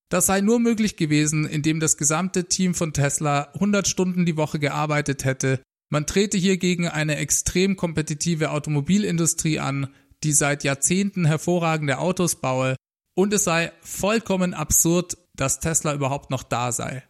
Das 0.10 0.28
sei 0.28 0.42
nur 0.42 0.60
möglich 0.60 0.98
gewesen, 0.98 1.46
indem 1.46 1.80
das 1.80 1.98
gesamte 1.98 2.46
Team 2.46 2.76
von 2.76 2.94
Tesla 2.94 3.50
100 3.56 3.88
Stunden 3.88 4.26
die 4.26 4.38
Woche 4.38 4.60
gearbeitet 4.60 5.26
hätte. 5.26 5.62
Man 5.90 6.06
trete 6.06 6.38
hier 6.38 6.58
gegen 6.58 6.88
eine 6.88 7.18
extrem 7.18 7.76
kompetitive 7.76 8.52
Automobilindustrie 8.52 9.60
an, 9.60 9.88
die 10.24 10.32
seit 10.32 10.64
Jahrzehnten 10.64 11.26
hervorragende 11.26 11.98
Autos 12.00 12.36
baue, 12.36 12.76
und 13.16 13.34
es 13.34 13.46
sei 13.46 13.72
vollkommen 13.82 14.54
absurd, 14.54 15.18
dass 15.36 15.60
Tesla 15.60 15.94
überhaupt 15.94 16.32
noch 16.32 16.44
da 16.44 16.72
sei. 16.72 17.04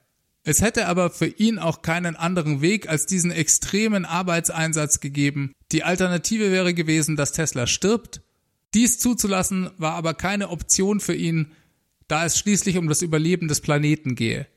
Es 0.44 0.62
hätte 0.62 0.86
aber 0.88 1.10
für 1.10 1.25
ihn 1.25 1.58
auch 1.58 1.82
keinen 1.82 2.16
anderen 2.16 2.62
Weg 2.62 2.88
als 2.88 3.08
diesen 3.08 3.32
extremen 3.32 4.06
Arbeitseinsatz 4.06 5.00
gegeben. 5.00 5.54
Die 5.72 5.84
Alternative 5.84 6.52
wäre 6.52 6.75
gewesen, 6.75 7.16
dass 7.16 7.32
Tesla 7.32 7.66
stirbt. 7.66 8.22
Dies 8.75 9.00
zuzulassen 9.00 9.72
war 9.78 9.94
aber 9.94 10.14
keine 10.14 10.50
Option 10.50 11.00
für 11.00 11.16
ihn, 11.16 11.54
da 12.08 12.26
es 12.26 12.38
schließlich 12.38 12.78
um 12.78 12.88
das 12.88 13.02
Überleben 13.02 13.48
des 13.48 13.62
Planeten 13.62 14.16
gehe. 14.16 14.48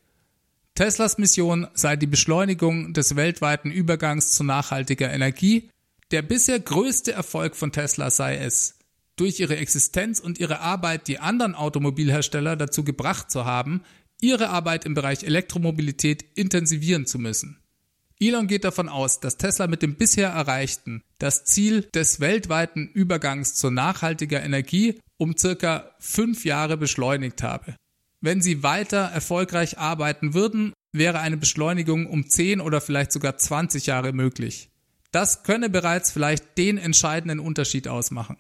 Teslas 0.75 1.19
Mission 1.19 1.67
sei 1.75 1.97
die 1.97 2.07
Beschleunigung 2.07 2.93
des 2.93 3.17
weltweiten 3.17 3.71
Übergangs 3.71 4.33
zu 4.33 4.45
nachhaltiger 4.45 5.13
Energie. 5.13 5.71
Der 6.11 6.23
bisher 6.23 6.61
größte 6.61 7.13
Erfolg 7.13 7.57
von 7.57 7.73
Tesla 7.73 8.11
sei 8.11 8.37
es, 8.37 8.79
durch 9.17 9.41
ihre 9.41 9.57
Existenz 9.57 10.21
und 10.21 10.39
ihre 10.39 10.61
Arbeit 10.61 11.09
die 11.09 11.19
anderen 11.19 11.55
Automobilhersteller 11.55 12.57
dazu 12.57 12.85
gebracht 12.85 13.31
zu 13.31 13.45
haben, 13.45 13.83
ihre 14.21 14.51
Arbeit 14.51 14.85
im 14.85 14.95
Bereich 14.95 15.25
Elektromobilität 15.25 16.25
intensivieren 16.35 17.07
zu 17.07 17.19
müssen. 17.19 17.59
Elon 18.21 18.49
geht 18.49 18.65
davon 18.65 18.89
aus, 18.89 19.21
dass 19.21 19.37
Tesla 19.37 19.67
mit 19.67 19.83
dem 19.83 19.95
bisher 19.95 20.29
erreichten 20.29 21.03
das 21.19 21.45
Ziel 21.45 21.83
des 21.95 22.21
weltweiten 22.21 22.89
Übergangs 22.89 23.55
zu 23.55 23.71
nachhaltiger 23.71 24.43
Energie 24.43 25.01
um 25.19 25.37
circa 25.37 25.91
fünf 25.99 26.45
Jahre 26.45 26.77
beschleunigt 26.77 27.43
habe. 27.43 27.77
Wenn 28.21 28.41
sie 28.41 28.63
weiter 28.63 28.99
erfolgreich 28.99 29.79
arbeiten 29.79 30.35
würden, 30.35 30.73
wäre 30.93 31.21
eine 31.21 31.37
Beschleunigung 31.37 32.07
um 32.07 32.29
zehn 32.29 32.61
oder 32.61 32.81
vielleicht 32.81 33.13
sogar 33.13 33.37
20 33.37 33.87
Jahre 33.87 34.13
möglich. 34.13 34.71
Das 35.13 35.43
könne 35.43 35.71
bereits 35.71 36.11
vielleicht 36.11 36.59
den 36.59 36.79
entscheidenden 36.79 37.41
Unterschied 37.41 37.89
ausmachen. 37.89 38.37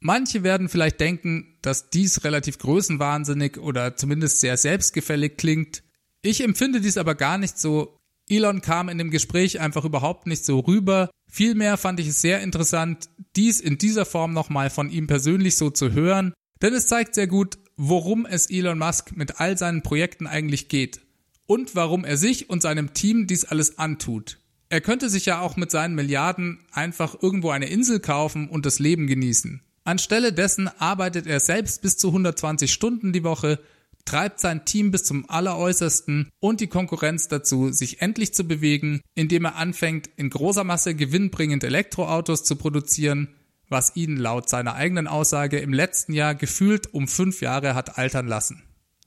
Manche 0.00 0.42
werden 0.42 0.68
vielleicht 0.68 1.00
denken, 1.00 1.58
dass 1.62 1.90
dies 1.90 2.24
relativ 2.24 2.58
größenwahnsinnig 2.58 3.58
oder 3.58 3.96
zumindest 3.96 4.40
sehr 4.40 4.56
selbstgefällig 4.56 5.36
klingt. 5.36 5.84
Ich 6.22 6.40
empfinde 6.40 6.80
dies 6.80 6.96
aber 6.96 7.14
gar 7.14 7.38
nicht 7.38 7.58
so. 7.58 7.98
Elon 8.28 8.62
kam 8.62 8.88
in 8.88 8.98
dem 8.98 9.10
Gespräch 9.10 9.60
einfach 9.60 9.84
überhaupt 9.84 10.26
nicht 10.26 10.44
so 10.44 10.58
rüber. 10.60 11.10
Vielmehr 11.34 11.78
fand 11.78 11.98
ich 11.98 12.08
es 12.08 12.20
sehr 12.20 12.42
interessant, 12.42 13.08
dies 13.36 13.58
in 13.58 13.78
dieser 13.78 14.04
Form 14.04 14.34
nochmal 14.34 14.68
von 14.68 14.90
ihm 14.90 15.06
persönlich 15.06 15.56
so 15.56 15.70
zu 15.70 15.92
hören, 15.92 16.34
denn 16.60 16.74
es 16.74 16.88
zeigt 16.88 17.14
sehr 17.14 17.26
gut, 17.26 17.56
worum 17.78 18.26
es 18.26 18.50
Elon 18.50 18.76
Musk 18.76 19.16
mit 19.16 19.40
all 19.40 19.56
seinen 19.56 19.80
Projekten 19.80 20.26
eigentlich 20.26 20.68
geht 20.68 21.00
und 21.46 21.74
warum 21.74 22.04
er 22.04 22.18
sich 22.18 22.50
und 22.50 22.60
seinem 22.60 22.92
Team 22.92 23.26
dies 23.26 23.46
alles 23.46 23.78
antut. 23.78 24.40
Er 24.68 24.82
könnte 24.82 25.08
sich 25.08 25.24
ja 25.24 25.40
auch 25.40 25.56
mit 25.56 25.70
seinen 25.70 25.94
Milliarden 25.94 26.58
einfach 26.70 27.22
irgendwo 27.22 27.48
eine 27.48 27.70
Insel 27.70 27.98
kaufen 28.00 28.50
und 28.50 28.66
das 28.66 28.78
Leben 28.78 29.06
genießen. 29.06 29.62
Anstelle 29.84 30.34
dessen 30.34 30.68
arbeitet 30.68 31.26
er 31.26 31.40
selbst 31.40 31.80
bis 31.80 31.96
zu 31.96 32.08
120 32.08 32.70
Stunden 32.70 33.14
die 33.14 33.24
Woche, 33.24 33.58
treibt 34.04 34.40
sein 34.40 34.64
Team 34.64 34.90
bis 34.90 35.04
zum 35.04 35.28
Alleräußersten 35.28 36.28
und 36.40 36.60
die 36.60 36.66
Konkurrenz 36.66 37.28
dazu, 37.28 37.70
sich 37.72 38.02
endlich 38.02 38.34
zu 38.34 38.44
bewegen, 38.44 39.00
indem 39.14 39.44
er 39.44 39.56
anfängt, 39.56 40.08
in 40.16 40.30
großer 40.30 40.64
Masse 40.64 40.94
gewinnbringend 40.94 41.64
Elektroautos 41.64 42.44
zu 42.44 42.56
produzieren, 42.56 43.28
was 43.68 43.96
ihn 43.96 44.16
laut 44.16 44.48
seiner 44.48 44.74
eigenen 44.74 45.06
Aussage 45.06 45.58
im 45.58 45.72
letzten 45.72 46.12
Jahr 46.12 46.34
gefühlt 46.34 46.92
um 46.92 47.08
fünf 47.08 47.40
Jahre 47.40 47.74
hat 47.74 47.98
altern 47.98 48.26
lassen. 48.26 48.62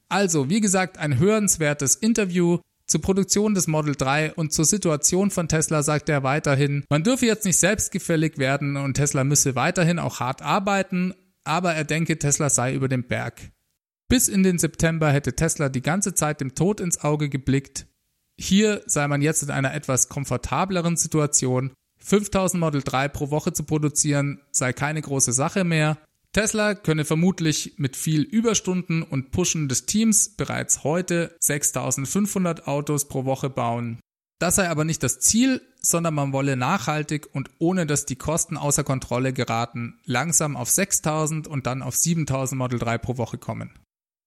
Also, 0.09 0.49
wie 0.49 0.61
gesagt, 0.61 0.97
ein 0.97 1.19
hörenswertes 1.19 1.95
Interview, 1.95 2.59
zur 2.87 3.01
Produktion 3.01 3.55
des 3.55 3.67
Model 3.67 3.95
3 3.95 4.33
und 4.33 4.53
zur 4.53 4.65
Situation 4.65 5.31
von 5.31 5.47
Tesla 5.47 5.81
sagt 5.81 6.07
er 6.07 6.21
weiterhin, 6.21 6.83
man 6.89 7.03
dürfe 7.03 7.25
jetzt 7.25 7.45
nicht 7.45 7.57
selbstgefällig 7.57 8.37
werden 8.37 8.77
und 8.77 8.93
Tesla 8.93 9.23
müsse 9.23 9.55
weiterhin 9.55 9.97
auch 9.97 10.19
hart 10.19 10.43
arbeiten, 10.43 11.15
aber 11.43 11.73
er 11.73 11.83
denke, 11.83 12.19
Tesla 12.19 12.49
sei 12.49 12.75
über 12.75 12.87
dem 12.87 13.03
Berg. 13.07 13.41
Bis 14.07 14.27
in 14.27 14.43
den 14.43 14.59
September 14.59 15.11
hätte 15.11 15.35
Tesla 15.35 15.69
die 15.69 15.81
ganze 15.81 16.13
Zeit 16.13 16.39
dem 16.39 16.53
Tod 16.53 16.79
ins 16.79 17.03
Auge 17.03 17.27
geblickt. 17.27 17.87
Hier 18.37 18.83
sei 18.85 19.07
man 19.07 19.21
jetzt 19.21 19.41
in 19.41 19.49
einer 19.49 19.73
etwas 19.73 20.09
komfortableren 20.09 20.95
Situation. 20.95 21.71
5000 21.97 22.59
Model 22.59 22.83
3 22.83 23.07
pro 23.07 23.31
Woche 23.31 23.53
zu 23.53 23.63
produzieren 23.63 24.41
sei 24.51 24.73
keine 24.73 25.01
große 25.01 25.33
Sache 25.33 25.63
mehr. 25.63 25.97
Tesla 26.33 26.75
könne 26.75 27.05
vermutlich 27.05 27.75
mit 27.77 27.95
viel 27.95 28.21
Überstunden 28.21 29.01
und 29.01 29.31
Pushen 29.31 29.69
des 29.69 29.85
Teams 29.85 30.35
bereits 30.35 30.83
heute 30.83 31.35
6500 31.39 32.67
Autos 32.67 33.07
pro 33.07 33.25
Woche 33.25 33.49
bauen. 33.49 33.99
Das 34.37 34.55
sei 34.55 34.69
aber 34.69 34.83
nicht 34.83 35.01
das 35.01 35.19
Ziel, 35.21 35.61
sondern 35.81 36.13
man 36.13 36.33
wolle 36.33 36.57
nachhaltig 36.57 37.29
und 37.33 37.49
ohne 37.57 37.85
dass 37.87 38.05
die 38.05 38.17
Kosten 38.17 38.57
außer 38.57 38.83
Kontrolle 38.83 39.31
geraten, 39.31 39.97
langsam 40.03 40.57
auf 40.57 40.69
6000 40.69 41.47
und 41.47 41.65
dann 41.65 41.81
auf 41.81 41.95
7000 41.95 42.59
Model 42.59 42.79
3 42.79 42.97
pro 42.97 43.17
Woche 43.17 43.37
kommen. 43.37 43.71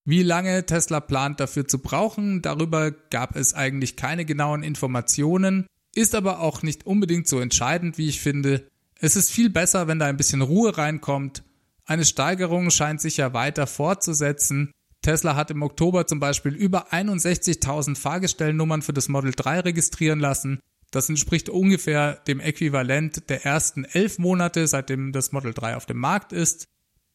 Wie 0.09 0.23
lange 0.23 0.65
Tesla 0.65 1.01
plant 1.01 1.39
dafür 1.39 1.69
zu 1.69 1.81
brauchen, 1.81 2.41
darüber 2.41 2.93
gab 2.93 3.37
es 3.37 3.53
eigentlich 3.53 3.95
keine 3.95 4.25
genauen 4.25 4.63
Informationen, 4.63 5.67
ist 5.95 6.15
aber 6.15 6.41
auch 6.41 6.63
nicht 6.63 6.87
unbedingt 6.87 7.29
so 7.29 7.41
entscheidend, 7.41 7.99
wie 7.99 8.09
ich 8.09 8.19
finde. 8.19 8.67
Es 8.99 9.17
ist 9.17 9.31
viel 9.31 9.51
besser, 9.51 9.87
wenn 9.87 9.99
da 9.99 10.07
ein 10.07 10.17
bisschen 10.17 10.41
Ruhe 10.41 10.79
reinkommt. 10.79 11.43
Eine 11.85 12.07
Steigerung 12.07 12.71
scheint 12.71 13.03
sich 13.03 13.19
ja 13.19 13.35
weiter 13.35 13.67
fortzusetzen. 13.67 14.73
Tesla 15.03 15.37
hat 15.37 15.51
im 15.51 15.61
Oktober 15.61 16.07
zum 16.07 16.21
Beispiel 16.21 16.55
über 16.55 16.91
61.000 16.91 17.95
Fahrgestellnummern 17.95 18.81
für 18.81 18.95
das 18.95 19.11
Model 19.11 19.33
3 19.37 19.61
registrieren 19.61 20.21
lassen. 20.21 20.61
Das 20.91 21.11
entspricht 21.11 21.51
ungefähr 21.51 22.15
dem 22.27 22.41
Äquivalent 22.41 23.29
der 23.29 23.45
ersten 23.45 23.85
elf 23.85 24.19
Monate, 24.19 24.69
seitdem 24.69 25.13
das 25.13 25.33
Model 25.33 25.53
3 25.53 25.77
auf 25.77 25.85
dem 25.85 25.99
Markt 25.99 26.33
ist. 26.33 26.67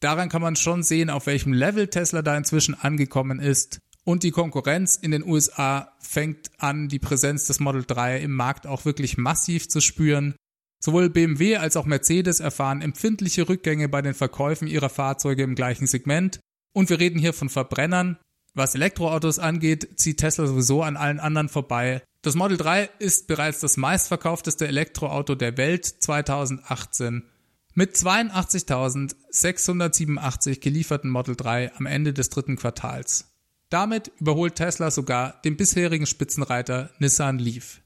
Daran 0.03 0.27
kann 0.27 0.41
man 0.41 0.57
schon 0.57 0.83
sehen, 0.83 1.09
auf 1.09 1.27
welchem 1.27 1.53
Level 1.53 1.87
Tesla 1.87 2.21
da 2.21 2.35
inzwischen 2.35 2.73
angekommen 2.73 3.39
ist. 3.39 3.79
Und 4.03 4.23
die 4.23 4.31
Konkurrenz 4.31 4.97
in 4.97 5.11
den 5.11 5.23
USA 5.23 5.93
fängt 6.01 6.51
an, 6.57 6.89
die 6.89 6.99
Präsenz 6.99 7.45
des 7.45 7.61
Model 7.61 7.85
3 7.87 8.19
im 8.19 8.33
Markt 8.33 8.67
auch 8.67 8.83
wirklich 8.83 9.17
massiv 9.17 9.69
zu 9.69 9.79
spüren. 9.79 10.35
Sowohl 10.83 11.09
BMW 11.09 11.55
als 11.55 11.77
auch 11.77 11.85
Mercedes 11.85 12.41
erfahren 12.41 12.81
empfindliche 12.81 13.47
Rückgänge 13.47 13.87
bei 13.87 14.01
den 14.01 14.13
Verkäufen 14.13 14.67
ihrer 14.67 14.89
Fahrzeuge 14.89 15.43
im 15.43 15.55
gleichen 15.55 15.87
Segment. 15.87 16.41
Und 16.73 16.89
wir 16.89 16.99
reden 16.99 17.17
hier 17.17 17.31
von 17.31 17.47
Verbrennern. 17.47 18.17
Was 18.53 18.75
Elektroautos 18.75 19.39
angeht, 19.39 19.97
zieht 20.01 20.17
Tesla 20.17 20.47
sowieso 20.47 20.83
an 20.83 20.97
allen 20.97 21.21
anderen 21.21 21.47
vorbei. 21.47 22.03
Das 22.23 22.35
Model 22.35 22.57
3 22.57 22.89
ist 22.99 23.27
bereits 23.27 23.61
das 23.61 23.77
meistverkaufteste 23.77 24.67
Elektroauto 24.67 25.35
der 25.35 25.55
Welt 25.55 25.85
2018 25.85 27.23
mit 27.73 27.95
82.687 27.95 30.59
gelieferten 30.59 31.09
Model 31.09 31.35
3 31.35 31.75
am 31.75 31.85
Ende 31.85 32.13
des 32.13 32.29
dritten 32.29 32.55
Quartals. 32.55 33.29
Damit 33.69 34.11
überholt 34.19 34.55
Tesla 34.55 34.91
sogar 34.91 35.41
den 35.41 35.57
bisherigen 35.57 36.05
Spitzenreiter 36.05 36.91
Nissan 36.99 37.39
Leaf. 37.39 37.81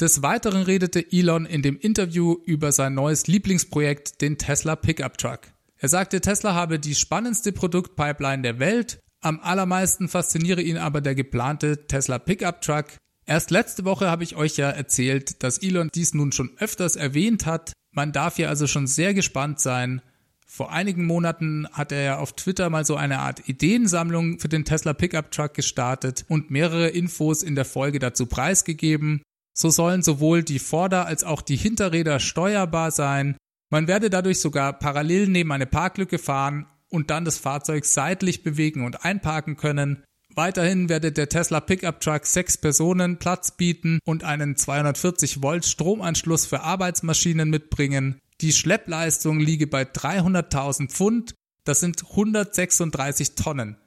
Des 0.00 0.22
Weiteren 0.22 0.62
redete 0.62 1.04
Elon 1.10 1.46
in 1.46 1.62
dem 1.62 1.78
Interview 1.78 2.36
über 2.44 2.70
sein 2.70 2.94
neues 2.94 3.26
Lieblingsprojekt, 3.26 4.20
den 4.20 4.38
Tesla 4.38 4.76
Pickup 4.76 5.18
Truck. 5.18 5.40
Er 5.78 5.88
sagte, 5.88 6.20
Tesla 6.20 6.54
habe 6.54 6.78
die 6.78 6.94
spannendste 6.94 7.52
Produktpipeline 7.52 8.42
der 8.42 8.58
Welt, 8.58 9.00
am 9.20 9.40
allermeisten 9.40 10.08
fasziniere 10.08 10.62
ihn 10.62 10.76
aber 10.76 11.00
der 11.00 11.14
geplante 11.14 11.86
Tesla 11.86 12.18
Pickup 12.18 12.60
Truck. 12.60 12.86
Erst 13.24 13.50
letzte 13.50 13.84
Woche 13.84 14.10
habe 14.10 14.22
ich 14.22 14.36
euch 14.36 14.56
ja 14.56 14.70
erzählt, 14.70 15.42
dass 15.42 15.58
Elon 15.58 15.88
dies 15.94 16.14
nun 16.14 16.30
schon 16.30 16.52
öfters 16.58 16.94
erwähnt 16.94 17.46
hat, 17.46 17.72
man 17.96 18.12
darf 18.12 18.36
hier 18.36 18.48
also 18.48 18.66
schon 18.66 18.86
sehr 18.86 19.14
gespannt 19.14 19.58
sein. 19.58 20.02
Vor 20.46 20.70
einigen 20.70 21.06
Monaten 21.06 21.66
hat 21.72 21.90
er 21.90 22.02
ja 22.02 22.18
auf 22.18 22.34
Twitter 22.34 22.70
mal 22.70 22.84
so 22.84 22.94
eine 22.94 23.18
Art 23.18 23.48
Ideensammlung 23.48 24.38
für 24.38 24.48
den 24.48 24.64
Tesla 24.64 24.92
Pickup 24.92 25.30
Truck 25.32 25.54
gestartet 25.54 26.24
und 26.28 26.50
mehrere 26.50 26.88
Infos 26.88 27.42
in 27.42 27.56
der 27.56 27.64
Folge 27.64 27.98
dazu 27.98 28.26
preisgegeben. 28.26 29.22
So 29.52 29.70
sollen 29.70 30.02
sowohl 30.02 30.42
die 30.42 30.58
Vorder- 30.58 31.06
als 31.06 31.24
auch 31.24 31.42
die 31.42 31.56
Hinterräder 31.56 32.20
steuerbar 32.20 32.90
sein. 32.90 33.36
Man 33.70 33.88
werde 33.88 34.10
dadurch 34.10 34.40
sogar 34.40 34.74
parallel 34.74 35.28
neben 35.28 35.50
eine 35.50 35.66
Parklücke 35.66 36.18
fahren 36.18 36.66
und 36.88 37.10
dann 37.10 37.24
das 37.24 37.38
Fahrzeug 37.38 37.84
seitlich 37.84 38.42
bewegen 38.42 38.84
und 38.84 39.04
einparken 39.04 39.56
können. 39.56 40.04
Weiterhin 40.36 40.90
werde 40.90 41.12
der 41.12 41.30
Tesla 41.30 41.60
Pickup 41.60 42.00
Truck 42.02 42.26
sechs 42.26 42.58
Personen 42.58 43.16
Platz 43.16 43.52
bieten 43.52 44.00
und 44.04 44.22
einen 44.22 44.54
240 44.54 45.42
Volt 45.42 45.64
Stromanschluss 45.64 46.44
für 46.44 46.60
Arbeitsmaschinen 46.60 47.48
mitbringen. 47.48 48.20
Die 48.42 48.52
Schleppleistung 48.52 49.40
liege 49.40 49.66
bei 49.66 49.84
300.000 49.84 50.90
Pfund, 50.90 51.34
das 51.64 51.80
sind 51.80 52.04
136 52.10 53.34
Tonnen. 53.34 53.78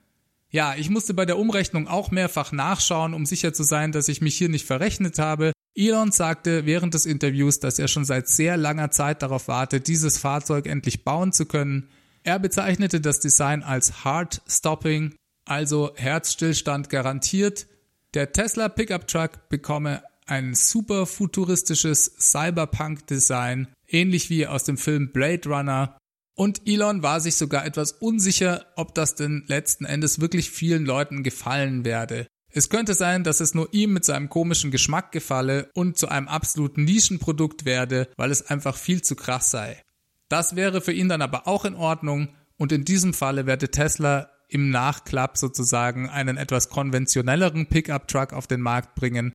Ja, 0.50 0.74
ich 0.76 0.90
musste 0.90 1.14
bei 1.14 1.28
der 1.28 1.38
Umrechnung 1.38 1.88
auch 1.88 2.10
mehrfach 2.10 2.52
nachschauen, 2.52 3.14
um 3.14 3.28
sicher 3.28 3.54
zu 3.54 3.62
sein, 3.62 3.92
dass 3.92 4.08
ich 4.08 4.22
mich 4.22 4.36
hier 4.36 4.50
nicht 4.50 4.66
verrechnet 4.66 5.20
habe. 5.20 5.52
Elon 5.76 6.12
sagte 6.12 6.66
während 6.66 6.96
des 6.96 7.06
Interviews, 7.06 7.60
dass 7.60 7.78
er 7.78 7.88
schon 7.88 8.06
seit 8.06 8.28
sehr 8.28 8.58
langer 8.58 8.90
Zeit 8.90 9.22
darauf 9.22 9.48
wartet, 9.48 9.88
dieses 9.88 10.18
Fahrzeug 10.18 10.66
endlich 10.66 11.04
bauen 11.04 11.32
zu 11.32 11.46
können. 11.46 11.90
Er 12.24 12.40
bezeichnete 12.40 13.00
das 13.00 13.20
Design 13.20 13.62
als 13.62 14.04
Hard 14.04 14.42
Stopping 14.48 15.14
also 15.50 15.92
Herzstillstand 15.96 16.90
garantiert. 16.90 17.68
Der 18.14 18.32
Tesla 18.32 18.70
Pickup 18.70 19.08
Truck 19.08 19.50
bekomme 19.50 20.04
ein 20.26 20.54
super 20.54 21.06
futuristisches 21.06 22.16
Cyberpunk-Design, 22.20 23.68
ähnlich 23.88 24.30
wie 24.30 24.48
aus 24.48 24.64
dem 24.64 24.78
Film 24.78 25.12
Blade 25.12 25.50
Runner. 25.50 25.98
Und 26.36 26.62
Elon 26.68 27.04
war 27.04 27.20
sich 27.20 27.36
sogar 27.36 27.66
etwas 27.66 27.92
unsicher, 27.92 28.66
ob 28.76 28.96
das 28.96 29.16
denn 29.16 29.44
letzten 29.48 29.86
Endes 29.86 30.22
wirklich 30.22 30.52
vielen 30.52 30.86
Leuten 30.86 31.24
gefallen 31.24 31.84
werde. 31.84 32.28
Es 32.52 32.70
könnte 32.70 32.94
sein, 32.94 33.24
dass 33.24 33.42
es 33.42 33.54
nur 33.54 33.74
ihm 33.74 33.94
mit 33.94 34.06
seinem 34.06 34.30
komischen 34.30 34.72
Geschmack 34.72 35.12
gefalle 35.12 35.70
und 35.74 35.98
zu 35.98 36.08
einem 36.08 36.28
absoluten 36.28 36.84
Nischenprodukt 36.84 37.66
werde, 37.66 38.08
weil 38.18 38.32
es 38.32 38.48
einfach 38.48 38.76
viel 38.76 39.02
zu 39.02 39.16
krass 39.16 39.52
sei. 39.52 39.82
Das 40.30 40.56
wäre 40.56 40.82
für 40.82 40.94
ihn 40.94 41.10
dann 41.10 41.22
aber 41.22 41.48
auch 41.48 41.66
in 41.66 41.76
Ordnung 41.76 42.30
und 42.58 42.72
in 42.72 42.86
diesem 42.86 43.14
Falle 43.14 43.46
werde 43.46 43.70
Tesla 43.70 44.30
im 44.50 44.70
Nachklapp 44.72 45.38
sozusagen 45.38 46.10
einen 46.10 46.38
etwas 46.38 46.70
konventionelleren 46.70 47.68
Pickup-Truck 47.68 48.34
auf 48.34 48.48
den 48.48 48.62
Markt 48.62 48.96
bringen. 48.96 49.32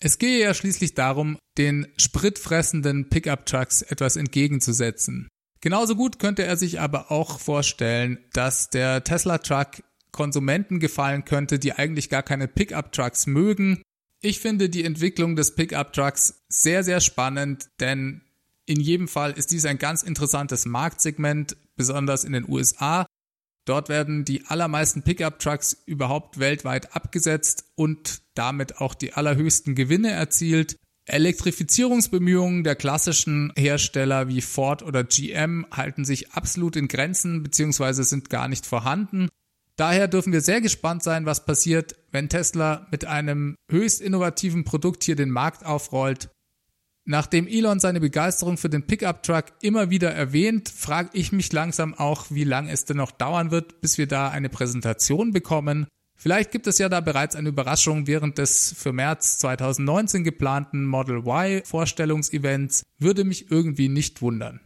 Es 0.00 0.18
gehe 0.18 0.40
ja 0.40 0.52
schließlich 0.52 0.94
darum, 0.94 1.38
den 1.56 1.86
spritfressenden 1.96 3.08
Pickup-Trucks 3.08 3.82
etwas 3.82 4.16
entgegenzusetzen. 4.16 5.28
Genauso 5.60 5.96
gut 5.96 6.18
könnte 6.18 6.44
er 6.44 6.56
sich 6.56 6.80
aber 6.80 7.10
auch 7.10 7.40
vorstellen, 7.40 8.18
dass 8.32 8.68
der 8.68 9.04
Tesla-Truck 9.04 9.82
Konsumenten 10.12 10.80
gefallen 10.80 11.24
könnte, 11.24 11.58
die 11.58 11.72
eigentlich 11.72 12.08
gar 12.08 12.22
keine 12.22 12.48
Pickup-Trucks 12.48 13.26
mögen. 13.26 13.82
Ich 14.20 14.40
finde 14.40 14.68
die 14.68 14.84
Entwicklung 14.84 15.36
des 15.36 15.54
Pickup-Trucks 15.54 16.42
sehr, 16.48 16.82
sehr 16.82 17.00
spannend, 17.00 17.68
denn 17.80 18.22
in 18.64 18.80
jedem 18.80 19.08
Fall 19.08 19.32
ist 19.32 19.52
dies 19.52 19.66
ein 19.66 19.78
ganz 19.78 20.02
interessantes 20.02 20.66
Marktsegment, 20.66 21.56
besonders 21.76 22.24
in 22.24 22.32
den 22.32 22.48
USA. 22.48 23.06
Dort 23.66 23.88
werden 23.88 24.24
die 24.24 24.46
allermeisten 24.46 25.02
Pickup-Trucks 25.02 25.82
überhaupt 25.86 26.38
weltweit 26.38 26.94
abgesetzt 26.94 27.64
und 27.74 28.22
damit 28.34 28.80
auch 28.80 28.94
die 28.94 29.12
allerhöchsten 29.12 29.74
Gewinne 29.74 30.12
erzielt. 30.12 30.76
Elektrifizierungsbemühungen 31.06 32.64
der 32.64 32.76
klassischen 32.76 33.52
Hersteller 33.56 34.28
wie 34.28 34.40
Ford 34.40 34.82
oder 34.82 35.04
GM 35.04 35.66
halten 35.70 36.04
sich 36.04 36.32
absolut 36.32 36.76
in 36.76 36.88
Grenzen 36.88 37.42
bzw. 37.42 38.02
sind 38.02 38.30
gar 38.30 38.48
nicht 38.48 38.66
vorhanden. 38.66 39.28
Daher 39.76 40.08
dürfen 40.08 40.32
wir 40.32 40.40
sehr 40.40 40.60
gespannt 40.60 41.02
sein, 41.02 41.26
was 41.26 41.44
passiert, 41.44 41.96
wenn 42.10 42.28
Tesla 42.28 42.86
mit 42.90 43.04
einem 43.04 43.56
höchst 43.70 44.00
innovativen 44.00 44.64
Produkt 44.64 45.04
hier 45.04 45.16
den 45.16 45.30
Markt 45.30 45.66
aufrollt 45.66 46.30
Nachdem 47.08 47.46
Elon 47.46 47.78
seine 47.78 48.00
Begeisterung 48.00 48.56
für 48.56 48.68
den 48.68 48.84
Pickup-Truck 48.84 49.44
immer 49.62 49.90
wieder 49.90 50.10
erwähnt, 50.10 50.68
frage 50.68 51.10
ich 51.12 51.30
mich 51.30 51.52
langsam 51.52 51.94
auch, 51.94 52.26
wie 52.30 52.42
lange 52.42 52.72
es 52.72 52.84
denn 52.84 52.96
noch 52.96 53.12
dauern 53.12 53.52
wird, 53.52 53.80
bis 53.80 53.96
wir 53.96 54.08
da 54.08 54.28
eine 54.30 54.48
Präsentation 54.48 55.32
bekommen. 55.32 55.86
Vielleicht 56.16 56.50
gibt 56.50 56.66
es 56.66 56.78
ja 56.78 56.88
da 56.88 57.00
bereits 57.00 57.36
eine 57.36 57.50
Überraschung 57.50 58.08
während 58.08 58.38
des 58.38 58.74
für 58.76 58.92
März 58.92 59.38
2019 59.38 60.24
geplanten 60.24 60.84
Model 60.84 61.18
Y 61.18 61.62
Vorstellungsevents, 61.64 62.82
würde 62.98 63.22
mich 63.22 63.52
irgendwie 63.52 63.88
nicht 63.88 64.20
wundern. 64.20 64.60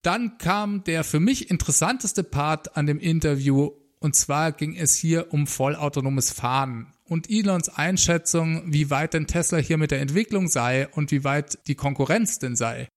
Dann 0.00 0.38
kam 0.38 0.84
der 0.84 1.04
für 1.04 1.20
mich 1.20 1.50
interessanteste 1.50 2.24
Part 2.24 2.78
an 2.78 2.86
dem 2.86 2.98
Interview 2.98 3.72
und 3.98 4.16
zwar 4.16 4.52
ging 4.52 4.74
es 4.74 4.94
hier 4.94 5.34
um 5.34 5.46
vollautonomes 5.46 6.32
Fahren 6.32 6.94
und 7.08 7.30
Elons 7.30 7.68
Einschätzung, 7.68 8.62
wie 8.72 8.90
weit 8.90 9.14
denn 9.14 9.26
Tesla 9.26 9.58
hier 9.58 9.78
mit 9.78 9.90
der 9.90 10.00
Entwicklung 10.00 10.48
sei 10.48 10.88
und 10.88 11.10
wie 11.10 11.24
weit 11.24 11.58
die 11.66 11.74
Konkurrenz 11.74 12.38
denn 12.38 12.56
sei. 12.56 12.88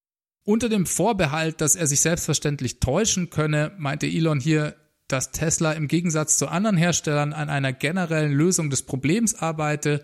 Unter 0.44 0.70
dem 0.70 0.86
Vorbehalt, 0.86 1.62
dass 1.62 1.76
er 1.76 1.88
sich 1.88 2.02
selbstverständlich 2.02 2.80
täuschen 2.80 3.30
könne, 3.30 3.72
meinte 3.78 4.08
Elon 4.08 4.40
hier, 4.40 4.76
dass 5.08 5.32
Tesla 5.32 5.74
im 5.74 5.88
Gegensatz 5.88 6.38
zu 6.38 6.48
anderen 6.48 6.78
Herstellern 6.78 7.34
an 7.34 7.50
einer 7.50 7.74
generellen 7.74 8.32
Lösung 8.32 8.70
des 8.70 8.84
Problems 8.84 9.36
arbeite, 9.36 10.04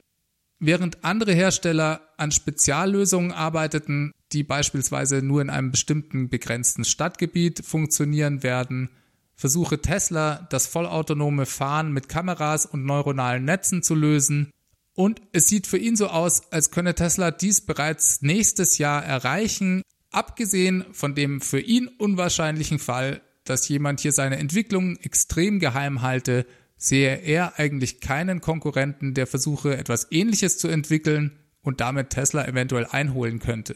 während 0.59 1.03
andere 1.03 1.33
Hersteller 1.33 2.01
an 2.17 2.31
Speziallösungen 2.31 3.31
arbeiteten, 3.31 4.11
die 4.33 4.43
beispielsweise 4.43 5.21
nur 5.21 5.41
in 5.41 5.49
einem 5.49 5.71
bestimmten 5.71 6.29
begrenzten 6.29 6.85
Stadtgebiet 6.85 7.65
funktionieren 7.65 8.43
werden 8.43 8.89
versuche 9.35 9.81
Tesla 9.81 10.47
das 10.49 10.67
vollautonome 10.67 11.45
Fahren 11.45 11.91
mit 11.91 12.09
Kameras 12.09 12.65
und 12.65 12.85
neuronalen 12.85 13.45
Netzen 13.45 13.83
zu 13.83 13.95
lösen. 13.95 14.51
Und 14.93 15.21
es 15.33 15.47
sieht 15.47 15.67
für 15.67 15.77
ihn 15.77 15.95
so 15.95 16.07
aus, 16.07 16.51
als 16.51 16.71
könne 16.71 16.95
Tesla 16.95 17.31
dies 17.31 17.61
bereits 17.61 18.21
nächstes 18.21 18.77
Jahr 18.77 19.03
erreichen, 19.03 19.81
abgesehen 20.11 20.85
von 20.93 21.15
dem 21.15 21.41
für 21.41 21.59
ihn 21.59 21.87
unwahrscheinlichen 21.87 22.79
Fall, 22.79 23.21
dass 23.43 23.67
jemand 23.67 23.99
hier 23.99 24.13
seine 24.13 24.37
Entwicklung 24.37 24.95
extrem 24.97 25.59
geheim 25.59 26.01
halte, 26.01 26.45
sehe 26.77 27.15
er 27.17 27.59
eigentlich 27.59 27.99
keinen 27.99 28.41
Konkurrenten, 28.41 29.13
der 29.13 29.27
versuche, 29.27 29.77
etwas 29.77 30.07
Ähnliches 30.11 30.57
zu 30.57 30.67
entwickeln 30.67 31.39
und 31.61 31.81
damit 31.81 32.11
Tesla 32.11 32.47
eventuell 32.47 32.85
einholen 32.85 33.39
könnte. 33.39 33.75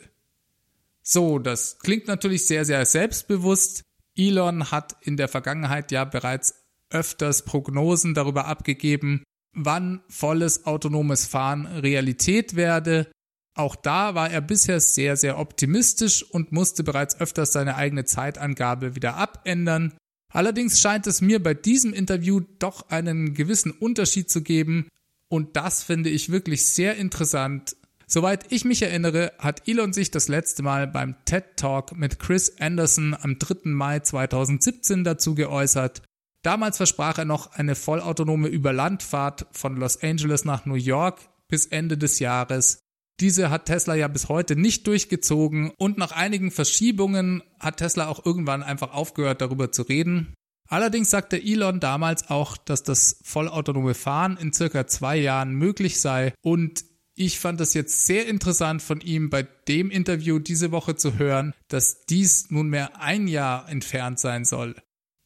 So, 1.02 1.40
das 1.40 1.80
klingt 1.80 2.08
natürlich 2.08 2.46
sehr, 2.46 2.66
sehr 2.66 2.86
selbstbewusst. 2.86 3.84
Elon 4.20 4.70
hat 4.72 4.98
in 5.02 5.18
der 5.18 5.30
Vergangenheit 5.30 5.92
ja 5.92 6.04
bereits 6.04 6.54
öfters 6.90 7.46
Prognosen 7.46 8.14
darüber 8.14 8.46
abgegeben, 8.46 9.24
wann 9.54 10.02
volles 10.10 10.66
autonomes 10.66 11.26
Fahren 11.26 11.66
Realität 11.66 12.56
werde. 12.56 13.08
Auch 13.56 13.76
da 13.76 14.16
war 14.16 14.30
er 14.30 14.42
bisher 14.42 14.80
sehr, 14.80 15.16
sehr 15.18 15.40
optimistisch 15.40 16.24
und 16.24 16.52
musste 16.52 16.84
bereits 16.84 17.20
öfters 17.20 17.54
seine 17.54 17.76
eigene 17.76 18.06
Zeitangabe 18.06 18.96
wieder 18.96 19.16
abändern. 19.16 19.94
Allerdings 20.32 20.80
scheint 20.80 21.08
es 21.08 21.22
mir 21.22 21.42
bei 21.42 21.54
diesem 21.54 21.94
Interview 21.94 22.42
doch 22.60 22.90
einen 22.90 23.34
gewissen 23.34 23.72
Unterschied 23.72 24.30
zu 24.30 24.44
geben 24.44 24.88
und 25.30 25.56
das 25.56 25.84
finde 25.84 26.10
ich 26.10 26.32
wirklich 26.32 26.68
sehr 26.70 26.96
interessant. 26.98 27.76
Soweit 28.12 28.52
ich 28.52 28.66
mich 28.66 28.82
erinnere, 28.82 29.34
hat 29.38 29.68
Elon 29.68 29.94
sich 29.94 30.10
das 30.10 30.30
letzte 30.30 30.64
Mal 30.64 30.88
beim 30.88 31.16
TED 31.26 31.58
Talk 31.58 31.96
mit 31.96 32.18
Chris 32.18 32.52
Anderson 32.60 33.16
am 33.20 33.38
3. 33.38 33.70
Mai 33.70 34.00
2017 34.00 35.04
dazu 35.04 35.36
geäußert. 35.36 36.02
Damals 36.42 36.78
versprach 36.78 37.20
er 37.20 37.26
noch 37.26 37.52
eine 37.52 37.76
vollautonome 37.76 38.48
Überlandfahrt 38.48 39.46
von 39.52 39.78
Los 39.78 40.02
Angeles 40.02 40.44
nach 40.44 40.66
New 40.66 40.74
York 40.74 41.20
bis 41.48 41.68
Ende 41.68 42.00
des 42.00 42.18
Jahres. 42.18 42.80
Diese 43.20 43.52
hat 43.52 43.66
Tesla 43.66 43.94
ja 43.94 44.08
bis 44.08 44.28
heute 44.28 44.56
nicht 44.56 44.88
durchgezogen 44.88 45.72
und 45.78 46.00
nach 46.00 46.12
einigen 46.12 46.50
Verschiebungen 46.50 47.44
hat 47.60 47.78
Tesla 47.78 48.08
auch 48.08 48.26
irgendwann 48.26 48.64
einfach 48.64 48.92
aufgehört 48.92 49.42
darüber 49.42 49.72
zu 49.72 49.84
reden. 49.84 50.34
Allerdings 50.68 51.12
sagte 51.12 51.40
Elon 51.40 51.80
damals 51.80 52.32
auch, 52.32 52.58
dass 52.58 52.82
das 52.82 53.20
vollautonome 53.24 53.94
Fahren 53.94 54.36
in 54.38 54.52
circa 54.52 54.88
zwei 54.88 55.18
Jahren 55.18 55.54
möglich 55.54 56.02
sei 56.02 56.34
und 56.42 56.86
ich 57.20 57.38
fand 57.38 57.60
es 57.60 57.74
jetzt 57.74 58.06
sehr 58.06 58.28
interessant 58.28 58.82
von 58.82 59.02
ihm 59.02 59.30
bei 59.30 59.44
dem 59.68 59.92
Interview 59.92 60.40
diese 60.40 60.72
Woche 60.72 60.96
zu 60.96 61.20
hören, 61.20 61.54
dass 61.68 62.06
dies 62.06 62.50
nunmehr 62.50 63.02
ein 63.02 63.28
Jahr 63.28 63.68
entfernt 63.68 64.20
sein 64.20 64.46
soll. 64.46 64.76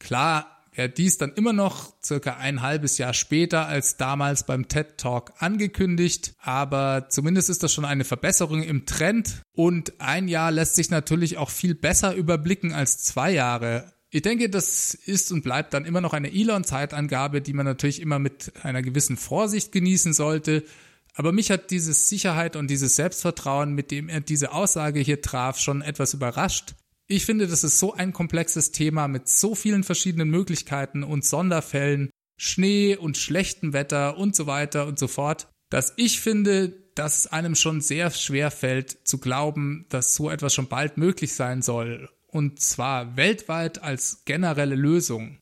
Klar, 0.00 0.66
er 0.72 0.88
dies 0.88 1.18
dann 1.18 1.34
immer 1.34 1.52
noch 1.52 1.94
circa 2.02 2.36
ein 2.36 2.62
halbes 2.62 2.98
Jahr 2.98 3.14
später 3.14 3.68
als 3.68 3.96
damals 3.96 4.44
beim 4.44 4.66
TED 4.66 4.98
Talk 4.98 5.34
angekündigt, 5.38 6.34
aber 6.40 7.06
zumindest 7.10 7.48
ist 7.48 7.62
das 7.62 7.72
schon 7.72 7.84
eine 7.84 8.02
Verbesserung 8.02 8.64
im 8.64 8.86
Trend 8.86 9.42
und 9.52 10.00
ein 10.00 10.26
Jahr 10.26 10.50
lässt 10.50 10.74
sich 10.74 10.90
natürlich 10.90 11.38
auch 11.38 11.50
viel 11.50 11.76
besser 11.76 12.16
überblicken 12.16 12.72
als 12.72 13.04
zwei 13.04 13.30
Jahre. 13.30 13.92
Ich 14.10 14.22
denke, 14.22 14.50
das 14.50 14.94
ist 14.94 15.30
und 15.30 15.44
bleibt 15.44 15.74
dann 15.74 15.84
immer 15.84 16.00
noch 16.00 16.12
eine 16.12 16.32
Elon-Zeitangabe, 16.32 17.40
die 17.40 17.52
man 17.52 17.66
natürlich 17.66 18.02
immer 18.02 18.18
mit 18.18 18.52
einer 18.64 18.82
gewissen 18.82 19.16
Vorsicht 19.16 19.70
genießen 19.70 20.12
sollte. 20.12 20.64
Aber 21.14 21.32
mich 21.32 21.50
hat 21.50 21.70
diese 21.70 21.94
Sicherheit 21.94 22.56
und 22.56 22.68
dieses 22.68 22.96
Selbstvertrauen, 22.96 23.72
mit 23.72 23.90
dem 23.90 24.08
er 24.08 24.20
diese 24.20 24.52
Aussage 24.52 25.00
hier 25.00 25.22
traf, 25.22 25.58
schon 25.58 25.80
etwas 25.80 26.12
überrascht. 26.14 26.74
Ich 27.06 27.24
finde, 27.24 27.46
das 27.46 27.64
ist 27.64 27.78
so 27.78 27.94
ein 27.94 28.12
komplexes 28.12 28.72
Thema 28.72 29.08
mit 29.08 29.28
so 29.28 29.54
vielen 29.54 29.84
verschiedenen 29.84 30.30
Möglichkeiten 30.30 31.04
und 31.04 31.24
Sonderfällen, 31.24 32.10
Schnee 32.36 32.96
und 32.96 33.16
schlechtem 33.16 33.72
Wetter 33.72 34.16
und 34.16 34.34
so 34.34 34.46
weiter 34.46 34.86
und 34.86 34.98
so 34.98 35.06
fort, 35.06 35.48
dass 35.70 35.92
ich 35.96 36.20
finde, 36.20 36.72
dass 36.94 37.26
einem 37.26 37.54
schon 37.54 37.80
sehr 37.80 38.10
schwer 38.10 38.50
fällt 38.50 39.06
zu 39.06 39.18
glauben, 39.18 39.86
dass 39.88 40.14
so 40.14 40.30
etwas 40.30 40.54
schon 40.54 40.68
bald 40.68 40.96
möglich 40.96 41.34
sein 41.34 41.62
soll. 41.62 42.08
Und 42.26 42.60
zwar 42.60 43.16
weltweit 43.16 43.82
als 43.82 44.24
generelle 44.24 44.74
Lösung. 44.74 45.38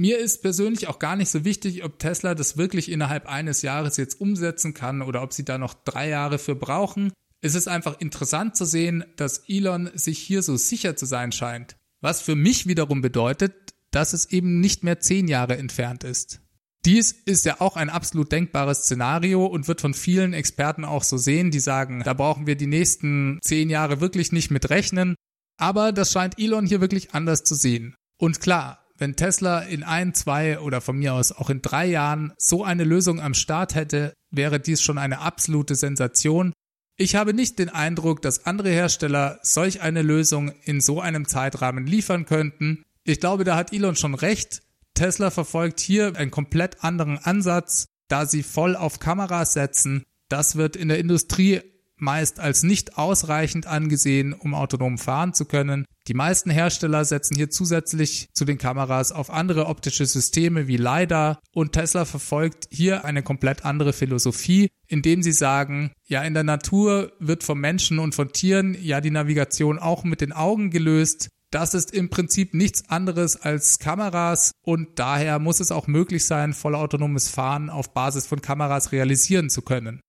Mir 0.00 0.16
ist 0.16 0.40
persönlich 0.40 0.88
auch 0.88 0.98
gar 0.98 1.14
nicht 1.14 1.28
so 1.28 1.44
wichtig, 1.44 1.84
ob 1.84 1.98
Tesla 1.98 2.34
das 2.34 2.56
wirklich 2.56 2.90
innerhalb 2.90 3.26
eines 3.26 3.60
Jahres 3.60 3.98
jetzt 3.98 4.18
umsetzen 4.18 4.72
kann 4.72 5.02
oder 5.02 5.22
ob 5.22 5.34
sie 5.34 5.44
da 5.44 5.58
noch 5.58 5.74
drei 5.74 6.08
Jahre 6.08 6.38
für 6.38 6.54
brauchen. 6.54 7.12
Es 7.42 7.54
ist 7.54 7.68
einfach 7.68 8.00
interessant 8.00 8.56
zu 8.56 8.64
sehen, 8.64 9.04
dass 9.16 9.42
Elon 9.46 9.90
sich 9.92 10.18
hier 10.18 10.40
so 10.42 10.56
sicher 10.56 10.96
zu 10.96 11.04
sein 11.04 11.32
scheint. 11.32 11.76
Was 12.00 12.22
für 12.22 12.34
mich 12.34 12.66
wiederum 12.66 13.02
bedeutet, 13.02 13.52
dass 13.90 14.14
es 14.14 14.30
eben 14.30 14.58
nicht 14.60 14.84
mehr 14.84 15.00
zehn 15.00 15.28
Jahre 15.28 15.58
entfernt 15.58 16.02
ist. 16.02 16.40
Dies 16.86 17.12
ist 17.12 17.44
ja 17.44 17.60
auch 17.60 17.76
ein 17.76 17.90
absolut 17.90 18.32
denkbares 18.32 18.84
Szenario 18.84 19.44
und 19.44 19.68
wird 19.68 19.82
von 19.82 19.92
vielen 19.92 20.32
Experten 20.32 20.86
auch 20.86 21.04
so 21.04 21.18
sehen, 21.18 21.50
die 21.50 21.60
sagen, 21.60 22.00
da 22.06 22.14
brauchen 22.14 22.46
wir 22.46 22.56
die 22.56 22.66
nächsten 22.66 23.38
zehn 23.42 23.68
Jahre 23.68 24.00
wirklich 24.00 24.32
nicht 24.32 24.50
mit 24.50 24.70
rechnen. 24.70 25.14
Aber 25.58 25.92
das 25.92 26.10
scheint 26.10 26.38
Elon 26.38 26.64
hier 26.64 26.80
wirklich 26.80 27.12
anders 27.12 27.44
zu 27.44 27.54
sehen. 27.54 27.96
Und 28.16 28.40
klar, 28.40 28.80
wenn 29.00 29.16
Tesla 29.16 29.60
in 29.60 29.82
ein, 29.82 30.14
zwei 30.14 30.60
oder 30.60 30.80
von 30.80 30.98
mir 30.98 31.14
aus 31.14 31.32
auch 31.32 31.50
in 31.50 31.62
drei 31.62 31.86
Jahren 31.86 32.32
so 32.38 32.62
eine 32.62 32.84
Lösung 32.84 33.20
am 33.20 33.34
Start 33.34 33.74
hätte, 33.74 34.14
wäre 34.30 34.60
dies 34.60 34.80
schon 34.80 34.98
eine 34.98 35.18
absolute 35.18 35.74
Sensation 35.74 36.52
ich 37.00 37.14
habe 37.14 37.32
nicht 37.32 37.58
den 37.58 37.70
Eindruck, 37.70 38.20
dass 38.20 38.44
andere 38.44 38.68
Hersteller 38.68 39.40
solch 39.42 39.80
eine 39.80 40.02
Lösung 40.02 40.52
in 40.64 40.82
so 40.82 41.00
einem 41.00 41.26
Zeitrahmen 41.26 41.86
liefern 41.86 42.26
könnten. 42.26 42.82
Ich 43.04 43.20
glaube, 43.20 43.44
da 43.44 43.56
hat 43.56 43.72
Elon 43.72 43.96
schon 43.96 44.14
recht. 44.14 44.60
Tesla 44.92 45.30
verfolgt 45.30 45.80
hier 45.80 46.14
einen 46.16 46.30
komplett 46.30 46.84
anderen 46.84 47.16
Ansatz, 47.16 47.86
da 48.08 48.26
sie 48.26 48.42
voll 48.42 48.76
auf 48.76 48.98
Kameras 48.98 49.54
setzen. 49.54 50.04
Das 50.28 50.56
wird 50.56 50.76
in 50.76 50.88
der 50.88 50.98
Industrie 50.98 51.62
meist 52.00 52.40
als 52.40 52.62
nicht 52.62 52.98
ausreichend 52.98 53.66
angesehen, 53.66 54.32
um 54.32 54.54
autonom 54.54 54.98
fahren 54.98 55.34
zu 55.34 55.44
können. 55.44 55.84
Die 56.08 56.14
meisten 56.14 56.50
Hersteller 56.50 57.04
setzen 57.04 57.36
hier 57.36 57.50
zusätzlich 57.50 58.28
zu 58.34 58.44
den 58.44 58.58
Kameras 58.58 59.12
auf 59.12 59.30
andere 59.30 59.66
optische 59.66 60.06
Systeme 60.06 60.66
wie 60.66 60.76
LiDAR 60.76 61.38
und 61.52 61.72
Tesla 61.72 62.04
verfolgt 62.04 62.66
hier 62.70 63.04
eine 63.04 63.22
komplett 63.22 63.64
andere 63.64 63.92
Philosophie, 63.92 64.70
indem 64.88 65.22
sie 65.22 65.32
sagen, 65.32 65.92
ja, 66.06 66.22
in 66.22 66.34
der 66.34 66.44
Natur 66.44 67.12
wird 67.20 67.44
von 67.44 67.58
Menschen 67.58 67.98
und 67.98 68.14
von 68.14 68.32
Tieren 68.32 68.76
ja 68.80 69.00
die 69.00 69.10
Navigation 69.10 69.78
auch 69.78 70.04
mit 70.04 70.20
den 70.20 70.32
Augen 70.32 70.70
gelöst. 70.70 71.28
Das 71.50 71.74
ist 71.74 71.92
im 71.92 72.10
Prinzip 72.10 72.54
nichts 72.54 72.88
anderes 72.88 73.36
als 73.36 73.78
Kameras 73.78 74.52
und 74.62 74.98
daher 75.00 75.38
muss 75.40 75.58
es 75.58 75.72
auch 75.72 75.88
möglich 75.88 76.24
sein, 76.24 76.54
vollautonomes 76.54 77.28
Fahren 77.28 77.70
auf 77.70 77.92
Basis 77.92 78.26
von 78.26 78.40
Kameras 78.40 78.92
realisieren 78.92 79.50
zu 79.50 79.62
können. 79.62 80.00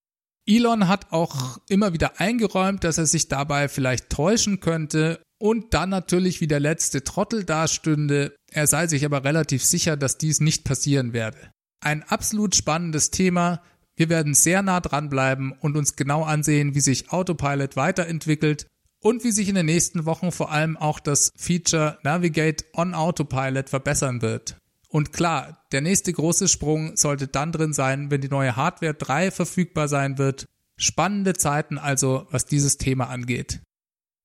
Elon 0.48 0.88
hat 0.88 1.12
auch 1.12 1.60
immer 1.70 1.94
wieder 1.94 2.20
eingeräumt, 2.20 2.84
dass 2.84 2.98
er 2.98 3.06
sich 3.06 3.28
dabei 3.28 3.68
vielleicht 3.68 4.10
täuschen 4.10 4.60
könnte 4.60 5.22
und 5.40 5.74
dann 5.74 5.90
natürlich 5.90 6.42
wie 6.42 6.48
der 6.48 6.60
letzte 6.60 7.04
Trottel 7.04 7.44
dastünde. 7.44 8.36
Er 8.52 8.68
sei 8.68 8.88
sich 8.88 9.06
aber 9.06 9.24
relativ 9.24 9.64
sicher, 9.64 9.98
dass 9.98 10.18
dies 10.18 10.40
nicht 10.40 10.64
passieren 10.64 11.14
werde. 11.14 11.52
Ein 11.84 12.04
absolut 12.04 12.56
spannendes 12.56 13.12
Thema. 13.12 13.62
Wir 13.96 14.10
werden 14.10 14.34
sehr 14.34 14.62
nah 14.62 14.80
dranbleiben 14.80 15.52
und 15.52 15.78
uns 15.78 15.96
genau 15.96 16.24
ansehen, 16.24 16.76
wie 16.76 16.82
sich 16.82 17.12
Autopilot 17.12 17.76
weiterentwickelt 17.76 18.68
und 19.04 19.24
wie 19.24 19.32
sich 19.32 19.50
in 19.50 19.56
den 19.56 19.66
nächsten 19.66 20.06
Wochen 20.06 20.32
vor 20.32 20.52
allem 20.52 20.78
auch 20.78 21.00
das 21.00 21.32
Feature 21.36 21.98
Navigate 22.04 22.66
on 22.74 22.94
Autopilot 22.94 23.70
verbessern 23.70 24.22
wird. 24.22 24.58
Und 24.92 25.14
klar, 25.14 25.66
der 25.72 25.80
nächste 25.80 26.12
große 26.12 26.50
Sprung 26.50 26.98
sollte 26.98 27.28
dann 27.28 27.54
drin 27.54 27.72
sein, 27.72 28.12
wenn 28.12 28.20
die 28.20 28.28
neue 28.28 28.58
Hardware 28.58 28.94
3 28.94 29.32
verfügbar 29.32 29.88
sein 29.88 30.18
wird. 30.18 30.50
Spannende 30.76 31.34
Zeiten 31.34 31.78
also, 31.78 32.28
was 32.30 32.46
dieses 32.46 32.78
Thema 32.78 33.08
angeht. 33.08 33.62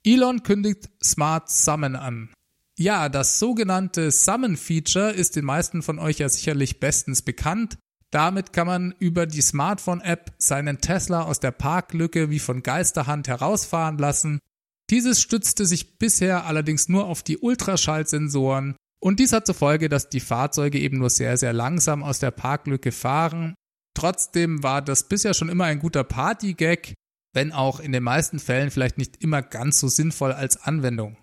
Elon 0.04 0.42
kündigt 0.42 0.90
Smart 1.02 1.48
Summon 1.50 1.94
an. 1.94 2.30
Ja, 2.78 3.08
das 3.08 3.38
sogenannte 3.38 4.10
Summon-Feature 4.10 5.12
ist 5.12 5.36
den 5.36 5.44
meisten 5.44 5.82
von 5.82 6.00
euch 6.00 6.18
ja 6.18 6.28
sicherlich 6.28 6.80
bestens 6.80 7.22
bekannt. 7.22 7.78
Damit 8.10 8.52
kann 8.52 8.66
man 8.66 8.94
über 8.98 9.26
die 9.26 9.42
Smartphone-App 9.42 10.34
seinen 10.38 10.80
Tesla 10.80 11.22
aus 11.22 11.38
der 11.38 11.52
Parklücke 11.52 12.28
wie 12.30 12.38
von 12.40 12.64
Geisterhand 12.64 13.28
herausfahren 13.28 13.98
lassen. 13.98 14.40
Dieses 14.90 15.20
stützte 15.20 15.64
sich 15.64 15.98
bisher 15.98 16.44
allerdings 16.44 16.88
nur 16.88 17.06
auf 17.06 17.22
die 17.22 17.38
Ultraschallsensoren 17.38 18.76
und 19.00 19.20
dies 19.20 19.32
hat 19.32 19.46
zur 19.46 19.54
Folge, 19.54 19.88
dass 19.88 20.08
die 20.08 20.20
Fahrzeuge 20.20 20.78
eben 20.78 20.98
nur 20.98 21.10
sehr, 21.10 21.36
sehr 21.36 21.52
langsam 21.52 22.02
aus 22.02 22.18
der 22.18 22.30
Parklücke 22.30 22.92
fahren. 22.92 23.54
Trotzdem 23.94 24.62
war 24.62 24.82
das 24.82 25.08
bisher 25.08 25.34
schon 25.34 25.48
immer 25.48 25.64
ein 25.64 25.78
guter 25.78 26.04
Party-Gag, 26.04 26.94
wenn 27.32 27.52
auch 27.52 27.80
in 27.80 27.92
den 27.92 28.02
meisten 28.02 28.38
Fällen 28.38 28.70
vielleicht 28.70 28.98
nicht 28.98 29.22
immer 29.22 29.42
ganz 29.42 29.80
so 29.80 29.88
sinnvoll 29.88 30.32
als 30.32 30.56
Anwendung. 30.56 31.16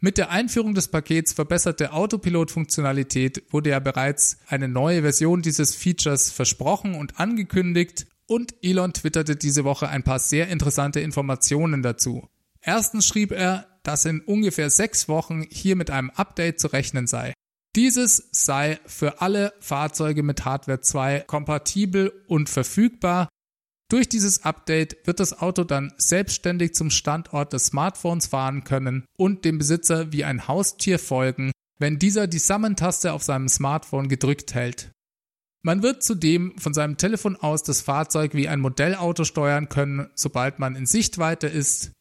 Mit 0.00 0.16
der 0.16 0.30
Einführung 0.30 0.74
des 0.74 0.88
Pakets 0.88 1.32
verbesserte 1.32 1.92
Autopilot-Funktionalität 1.92 3.42
wurde 3.50 3.70
ja 3.70 3.80
bereits 3.80 4.38
eine 4.46 4.68
neue 4.68 5.02
Version 5.02 5.42
dieses 5.42 5.74
Features 5.74 6.30
versprochen 6.30 6.94
und 6.94 7.18
angekündigt 7.18 8.06
und 8.26 8.54
Elon 8.62 8.92
twitterte 8.92 9.34
diese 9.34 9.64
Woche 9.64 9.88
ein 9.88 10.04
paar 10.04 10.20
sehr 10.20 10.48
interessante 10.48 11.00
Informationen 11.00 11.82
dazu. 11.82 12.28
Erstens 12.60 13.06
schrieb 13.06 13.32
er, 13.32 13.77
dass 13.82 14.04
in 14.04 14.20
ungefähr 14.20 14.70
sechs 14.70 15.08
Wochen 15.08 15.44
hier 15.50 15.76
mit 15.76 15.90
einem 15.90 16.10
Update 16.10 16.60
zu 16.60 16.68
rechnen 16.68 17.06
sei. 17.06 17.32
Dieses 17.76 18.28
sei 18.32 18.80
für 18.86 19.20
alle 19.20 19.52
Fahrzeuge 19.60 20.22
mit 20.22 20.44
Hardware 20.44 20.80
2 20.80 21.20
kompatibel 21.20 22.12
und 22.26 22.48
verfügbar. 22.48 23.28
Durch 23.90 24.08
dieses 24.08 24.44
Update 24.44 25.06
wird 25.06 25.20
das 25.20 25.38
Auto 25.40 25.64
dann 25.64 25.92
selbstständig 25.96 26.74
zum 26.74 26.90
Standort 26.90 27.52
des 27.52 27.66
Smartphones 27.66 28.26
fahren 28.26 28.64
können 28.64 29.04
und 29.16 29.44
dem 29.44 29.58
Besitzer 29.58 30.12
wie 30.12 30.24
ein 30.24 30.48
Haustier 30.48 30.98
folgen, 30.98 31.52
wenn 31.78 31.98
dieser 31.98 32.26
die 32.26 32.38
Summon-Taste 32.38 33.12
auf 33.12 33.22
seinem 33.22 33.48
Smartphone 33.48 34.08
gedrückt 34.08 34.54
hält. 34.54 34.90
Man 35.62 35.82
wird 35.82 36.02
zudem 36.02 36.56
von 36.58 36.74
seinem 36.74 36.96
Telefon 36.96 37.36
aus 37.36 37.62
das 37.62 37.80
Fahrzeug 37.80 38.34
wie 38.34 38.48
ein 38.48 38.60
Modellauto 38.60 39.24
steuern 39.24 39.68
können, 39.68 40.08
sobald 40.14 40.58
man 40.58 40.76
in 40.76 40.86
Sichtweite 40.86 41.46
ist. 41.46 41.92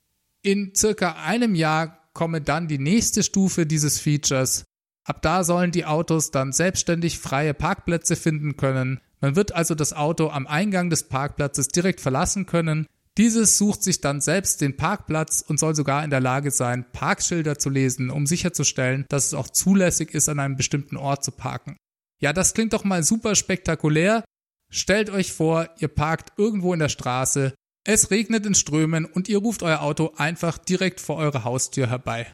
In 0.48 0.74
circa 0.74 1.18
einem 1.26 1.56
Jahr 1.56 2.10
komme 2.14 2.40
dann 2.40 2.70
die 2.70 2.80
nächste 2.80 3.22
Stufe 3.22 3.66
dieses 3.66 4.00
Features. 4.00 4.64
Ab 5.04 5.22
da 5.22 5.44
sollen 5.44 5.72
die 5.72 5.84
Autos 5.84 6.32
dann 6.32 6.54
selbstständig 6.54 7.20
freie 7.20 7.54
Parkplätze 7.54 8.16
finden 8.16 8.56
können. 8.56 9.02
Man 9.20 9.36
wird 9.36 9.54
also 9.54 9.76
das 9.76 9.92
Auto 9.92 10.30
am 10.30 10.48
Eingang 10.48 10.90
des 10.90 11.10
Parkplatzes 11.10 11.68
direkt 11.68 12.00
verlassen 12.00 12.46
können. 12.46 12.88
Dieses 13.18 13.58
sucht 13.58 13.84
sich 13.84 14.00
dann 14.00 14.22
selbst 14.22 14.62
den 14.62 14.78
Parkplatz 14.78 15.44
und 15.46 15.60
soll 15.60 15.76
sogar 15.76 16.06
in 16.06 16.12
der 16.12 16.22
Lage 16.22 16.52
sein, 16.52 16.86
Parkschilder 16.94 17.60
zu 17.60 17.70
lesen, 17.70 18.10
um 18.10 18.26
sicherzustellen, 18.26 19.06
dass 19.10 19.26
es 19.26 19.34
auch 19.34 19.50
zulässig 19.50 20.14
ist, 20.14 20.30
an 20.30 20.40
einem 20.40 20.56
bestimmten 20.56 20.96
Ort 20.96 21.26
zu 21.26 21.32
parken. 21.32 21.76
Ja, 22.22 22.32
das 22.32 22.54
klingt 22.54 22.72
doch 22.72 22.86
mal 22.86 23.04
super 23.04 23.36
spektakulär. 23.36 24.24
Stellt 24.72 25.10
euch 25.10 25.34
vor, 25.34 25.68
ihr 25.80 25.90
parkt 25.90 26.40
irgendwo 26.40 26.74
in 26.74 26.80
der 26.80 26.88
Straße, 26.88 27.54
es 27.88 28.12
regnet 28.12 28.46
in 28.46 28.54
Strömen 28.54 29.06
und 29.06 29.30
ihr 29.30 29.38
ruft 29.38 29.64
euer 29.64 29.82
Auto 29.82 30.12
einfach 30.18 30.58
direkt 30.58 31.00
vor 31.00 31.16
eure 31.16 31.46
Haustür 31.46 31.90
herbei. 31.90 32.30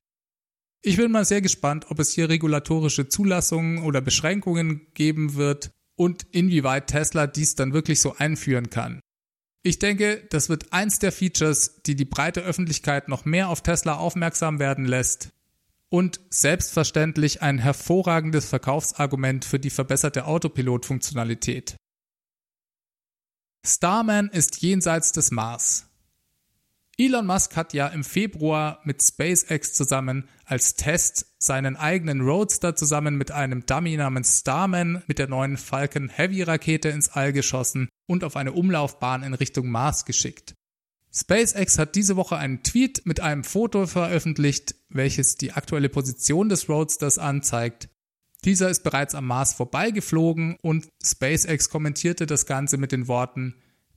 Ich 0.82 0.98
bin 0.98 1.12
mal 1.12 1.26
sehr 1.26 1.42
gespannt, 1.42 1.86
ob 1.90 2.00
es 2.00 2.12
hier 2.12 2.28
regulatorische 2.28 3.08
Zulassungen 3.08 3.84
oder 3.84 4.02
Beschränkungen 4.02 4.88
geben 4.96 5.36
wird 5.36 5.70
und 5.96 6.26
inwieweit 6.32 6.88
Tesla 6.88 7.28
dies 7.28 7.54
dann 7.54 7.72
wirklich 7.72 8.02
so 8.02 8.16
einführen 8.18 8.72
kann. 8.72 9.00
Ich 9.62 9.78
denke, 9.78 10.28
das 10.32 10.50
wird 10.50 10.74
eins 10.74 10.98
der 10.98 11.12
Features, 11.12 11.84
die 11.84 11.96
die 11.96 12.06
breite 12.06 12.42
Öffentlichkeit 12.42 13.08
noch 13.08 13.24
mehr 13.24 13.50
auf 13.50 13.62
Tesla 13.62 13.98
aufmerksam 13.98 14.58
werden 14.58 14.86
lässt 14.86 15.30
und 15.90 16.20
selbstverständlich 16.32 17.44
ein 17.44 17.60
hervorragendes 17.60 18.48
Verkaufsargument 18.48 19.46
für 19.46 19.60
die 19.60 19.70
verbesserte 19.70 20.26
Autopilot-Funktionalität. 20.26 21.76
Starman 23.66 24.28
ist 24.28 24.62
jenseits 24.62 25.14
des 25.14 25.32
Mars. 25.32 25.88
Elon 26.98 27.26
Musk 27.26 27.56
hat 27.56 27.74
ja 27.74 27.88
im 27.88 28.04
Februar 28.04 28.82
mit 28.84 29.02
SpaceX 29.02 29.74
zusammen 29.74 30.28
als 30.44 30.76
Test 30.76 31.28
seinen 31.40 31.78
eigenen 31.78 32.22
Roadster 32.22 32.76
zusammen 32.76 33.16
mit 33.16 33.32
einem 33.32 33.66
Dummy 33.66 33.96
namens 33.96 34.42
Starman 34.42 35.02
mit 35.08 35.18
der 35.18 35.30
neuen 35.30 35.56
Falcon 35.56 36.10
Heavy 36.10 36.44
Rakete 36.44 36.90
ins 36.90 37.08
All 37.10 37.32
geschossen 37.32 37.88
und 38.06 38.26
auf 38.26 38.36
eine 38.36 38.52
Umlaufbahn 38.52 39.24
in 39.24 39.34
Richtung 39.34 39.70
Mars 39.70 40.04
geschickt. 40.04 40.56
SpaceX 41.14 41.80
hat 41.80 41.96
diese 41.96 42.18
Woche 42.18 42.36
einen 42.36 42.64
Tweet 42.64 43.06
mit 43.06 43.22
einem 43.22 43.46
Foto 43.46 43.88
veröffentlicht, 43.88 44.76
welches 44.90 45.38
die 45.38 45.54
aktuelle 45.54 45.90
Position 45.90 46.50
des 46.50 46.68
Roadsters 46.68 47.18
anzeigt. 47.18 47.88
Dieser 48.46 48.70
ist 48.70 48.84
bereits 48.84 49.16
am 49.16 49.28
Mars 49.28 49.54
vorbeigeflogen 49.54 50.58
und 50.62 50.88
SpaceX 51.04 51.70
kommentierte 51.70 52.26
das 52.26 52.46
Ganze 52.46 52.78
mit 52.78 52.92
den 52.92 53.08
Worten 53.08 53.56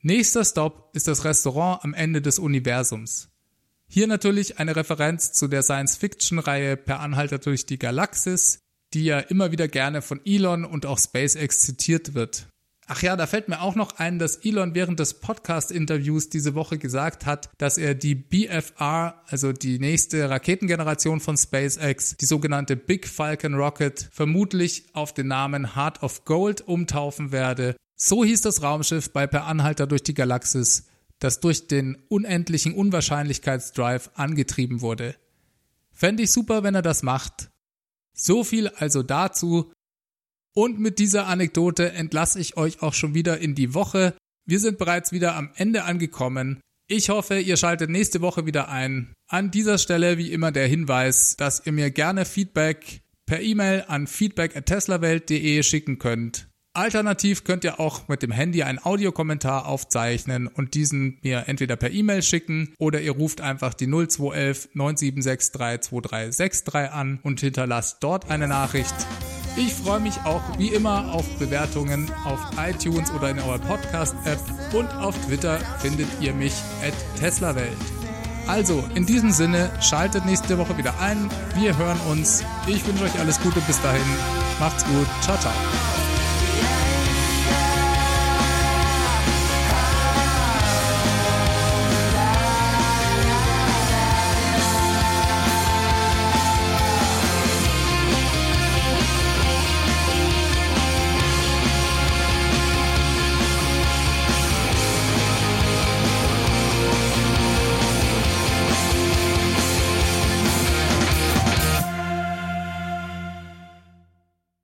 Nächster 0.09 0.45
Stop 0.45 0.91
ist 0.93 1.09
das 1.09 1.25
Restaurant 1.25 1.83
am 1.83 1.93
Ende 1.93 2.23
des 2.23 2.39
Universums. 2.39 3.29
Hier 3.89 4.07
natürlich 4.07 4.61
eine 4.61 4.77
Referenz 4.77 5.33
zu 5.33 5.49
der 5.49 5.65
Science-Fiction-Reihe 5.65 6.77
Per 6.77 7.01
Anhalter 7.01 7.39
durch 7.39 7.67
die 7.67 7.79
Galaxis, 7.79 8.61
die 8.95 9.05
ja 9.05 9.19
immer 9.19 9.51
wieder 9.51 9.67
gerne 9.67 10.03
von 10.03 10.21
Elon 10.25 10.65
und 10.65 10.87
auch 10.87 11.01
SpaceX 11.01 11.59
zitiert 11.59 12.15
wird. 12.15 12.47
Ach 12.89 13.03
ja, 13.03 13.17
da 13.17 13.27
fällt 13.27 13.49
mir 13.49 13.63
auch 13.63 13.75
noch 13.75 13.99
ein, 13.99 14.21
dass 14.21 14.37
Elon 14.37 14.77
während 14.77 15.01
des 15.01 15.15
Podcast-Interviews 15.15 16.29
diese 16.29 16.55
Woche 16.55 16.79
gesagt 16.79 17.27
hat, 17.27 17.51
dass 17.59 17.79
er 17.79 17.97
die 17.97 18.15
BFR, 18.15 19.23
also 19.27 19.53
die 19.53 19.81
nächste 19.81 20.31
Raketengeneration 20.31 21.19
von 21.19 21.37
SpaceX, 21.37 22.17
die 22.17 22.27
sogenannte 22.27 22.77
Big 22.77 23.09
Falcon 23.09 23.55
Rocket, 23.55 24.09
vermutlich 24.13 24.85
auf 24.93 25.13
den 25.13 25.27
Namen 25.27 25.75
Heart 25.75 26.05
of 26.05 26.25
Gold 26.25 26.61
umtaufen 26.61 27.33
werde. 27.33 27.75
So 27.97 28.25
hieß 28.25 28.43
das 28.43 28.63
Raumschiff 28.63 29.13
bei 29.13 29.27
Per 29.27 29.47
Anhalter 29.47 29.89
durch 29.89 30.05
die 30.05 30.15
Galaxis, 30.15 30.87
das 31.19 31.41
durch 31.41 31.67
den 31.67 31.97
unendlichen 32.09 32.73
Unwahrscheinlichkeitsdrive 32.73 34.11
angetrieben 34.15 34.81
wurde. 34.81 35.17
Fände 35.91 36.23
ich 36.23 36.31
super, 36.31 36.63
wenn 36.63 36.77
er 36.77 36.83
das 36.83 37.03
macht. 37.03 37.51
So 38.13 38.45
viel 38.45 38.69
also 38.69 39.03
dazu. 39.03 39.73
Und 40.57 40.81
mit 40.81 40.99
dieser 40.99 41.27
Anekdote 41.27 41.93
entlasse 41.93 42.41
ich 42.41 42.57
euch 42.57 42.81
auch 42.81 42.95
schon 42.95 43.15
wieder 43.15 43.39
in 43.39 43.55
die 43.55 43.75
Woche. 43.75 44.15
Wir 44.47 44.59
sind 44.59 44.79
bereits 44.79 45.13
wieder 45.13 45.37
am 45.37 45.51
Ende 45.55 45.85
angekommen. 45.85 46.61
Ich 46.89 47.11
hoffe, 47.11 47.39
ihr 47.39 47.59
schaltet 47.59 47.91
nächste 47.91 48.23
Woche 48.23 48.47
wieder 48.47 48.71
ein. 48.71 49.13
An 49.29 49.51
dieser 49.51 49.77
Stelle 49.77 50.17
wie 50.17 50.33
immer 50.33 50.53
der 50.53 50.67
Hinweis, 50.67 51.37
dass 51.37 51.67
ihr 51.67 51.73
mir 51.73 51.91
gerne 51.91 52.25
Feedback 52.25 53.03
per 53.27 53.43
E-Mail 53.43 53.85
an 53.89 54.07
feedback@teslawelt.de 54.07 55.63
schicken 55.63 55.99
könnt. 55.99 56.49
Alternativ 56.73 57.45
könnt 57.45 57.65
ihr 57.65 57.79
auch 57.79 58.09
mit 58.09 58.23
dem 58.23 58.31
Handy 58.31 58.63
einen 58.63 58.79
Audiokommentar 58.79 59.67
aufzeichnen 59.67 60.47
und 60.47 60.73
diesen 60.73 61.19
mir 61.23 61.45
entweder 61.49 61.77
per 61.77 61.91
E-Mail 61.91 62.23
schicken 62.23 62.73
oder 62.79 63.03
ihr 63.03 63.13
ruft 63.13 63.43
einfach 63.43 63.75
die 63.75 63.89
0211 63.89 64.71
9763 64.73 65.91
2363 65.91 66.93
an 66.93 67.19
und 67.23 67.41
hinterlasst 67.41 67.99
dort 68.01 68.31
eine 68.31 68.49
Nachricht. 68.49 68.95
Ich 69.57 69.73
freue 69.73 70.01
mich 70.01 70.15
auch 70.25 70.43
wie 70.59 70.69
immer 70.69 71.13
auf 71.15 71.27
Bewertungen 71.39 72.11
auf 72.25 72.39
iTunes 72.59 73.11
oder 73.11 73.31
in 73.31 73.39
eurer 73.39 73.59
Podcast-App 73.59 74.39
und 74.75 74.93
auf 74.97 75.17
Twitter 75.25 75.59
findet 75.79 76.09
ihr 76.21 76.35
mich 76.35 76.53
at 76.87 76.95
TeslaWelt. 77.19 77.77
Also, 78.47 78.85
in 78.95 79.07
diesem 79.07 79.33
Sinne, 79.33 79.71
schaltet 79.81 80.25
nächste 80.27 80.59
Woche 80.59 80.77
wieder 80.77 81.01
ein. 81.01 81.31
Wir 81.57 81.77
hören 81.77 81.99
uns. 82.11 82.45
Ich 82.67 82.87
wünsche 82.87 83.05
euch 83.05 83.19
alles 83.19 83.41
Gute 83.41 83.61
bis 83.63 83.81
dahin. 83.81 84.03
Macht's 84.61 84.85
gut. 84.85 85.07
Ciao, 85.23 85.39
ciao. 85.39 85.96